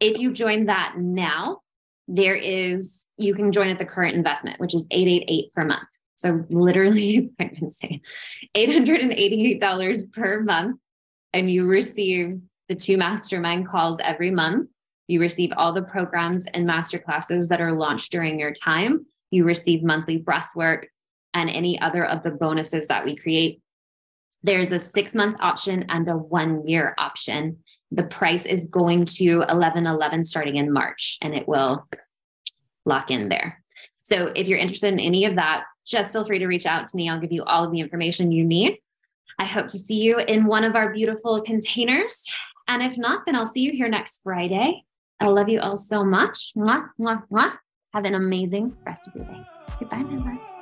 if 0.00 0.18
you 0.18 0.32
join 0.32 0.66
that 0.66 0.94
now, 0.98 1.60
there 2.08 2.34
is, 2.34 3.06
you 3.16 3.34
can 3.34 3.52
join 3.52 3.68
at 3.68 3.78
the 3.78 3.86
current 3.86 4.14
investment, 4.14 4.60
which 4.60 4.74
is 4.74 4.86
888 4.90 5.52
per 5.54 5.64
month. 5.64 5.88
So 6.16 6.44
literally, 6.50 7.16
it's 7.16 7.32
quite 7.36 7.58
insane. 7.60 8.00
$888 8.56 10.12
per 10.12 10.40
month. 10.40 10.80
And 11.32 11.50
you 11.50 11.66
receive 11.66 12.40
the 12.68 12.74
two 12.74 12.96
mastermind 12.96 13.68
calls 13.68 13.98
every 14.00 14.30
month. 14.30 14.68
You 15.08 15.20
receive 15.20 15.50
all 15.56 15.72
the 15.72 15.82
programs 15.82 16.46
and 16.54 16.64
master 16.64 16.98
classes 16.98 17.48
that 17.48 17.60
are 17.60 17.72
launched 17.72 18.12
during 18.12 18.38
your 18.38 18.52
time. 18.52 19.06
You 19.30 19.44
receive 19.44 19.82
monthly 19.82 20.16
breath 20.16 20.50
work, 20.54 20.88
and 21.34 21.50
any 21.50 21.78
other 21.80 22.04
of 22.04 22.22
the 22.22 22.30
bonuses 22.30 22.86
that 22.86 23.04
we 23.04 23.16
create. 23.16 23.60
There's 24.42 24.72
a 24.72 24.78
six 24.78 25.14
month 25.14 25.36
option 25.40 25.86
and 25.88 26.08
a 26.08 26.16
one 26.16 26.66
year 26.66 26.94
option. 26.96 27.58
The 27.90 28.04
price 28.04 28.44
is 28.44 28.64
going 28.64 29.06
to 29.06 29.38
1111 29.38 30.24
starting 30.24 30.56
in 30.56 30.72
March 30.72 31.18
and 31.22 31.34
it 31.34 31.46
will 31.46 31.86
lock 32.84 33.10
in 33.10 33.28
there. 33.28 33.62
So 34.02 34.32
if 34.34 34.48
you're 34.48 34.58
interested 34.58 34.92
in 34.92 35.00
any 35.00 35.24
of 35.24 35.36
that, 35.36 35.64
just 35.86 36.12
feel 36.12 36.24
free 36.24 36.38
to 36.38 36.46
reach 36.46 36.66
out 36.66 36.86
to 36.88 36.96
me. 36.96 37.08
I'll 37.08 37.20
give 37.20 37.32
you 37.32 37.44
all 37.44 37.64
of 37.64 37.72
the 37.72 37.80
information 37.80 38.32
you 38.32 38.44
need. 38.44 38.78
I 39.38 39.44
hope 39.44 39.68
to 39.68 39.78
see 39.78 39.96
you 39.96 40.18
in 40.18 40.46
one 40.46 40.64
of 40.64 40.76
our 40.76 40.92
beautiful 40.92 41.42
containers. 41.42 42.22
And 42.68 42.82
if 42.82 42.96
not, 42.96 43.26
then 43.26 43.36
I'll 43.36 43.46
see 43.46 43.60
you 43.60 43.72
here 43.72 43.88
next 43.88 44.22
Friday. 44.22 44.84
I 45.20 45.26
love 45.26 45.48
you 45.48 45.60
all 45.60 45.76
so 45.76 46.04
much. 46.04 46.52
Mwah, 46.56 46.88
mwah, 47.00 47.22
mwah. 47.30 47.52
Have 47.92 48.04
an 48.04 48.14
amazing 48.14 48.76
rest 48.84 49.06
of 49.06 49.14
your 49.14 49.24
day. 49.24 49.40
Goodbye, 49.78 50.02
members. 50.02 50.53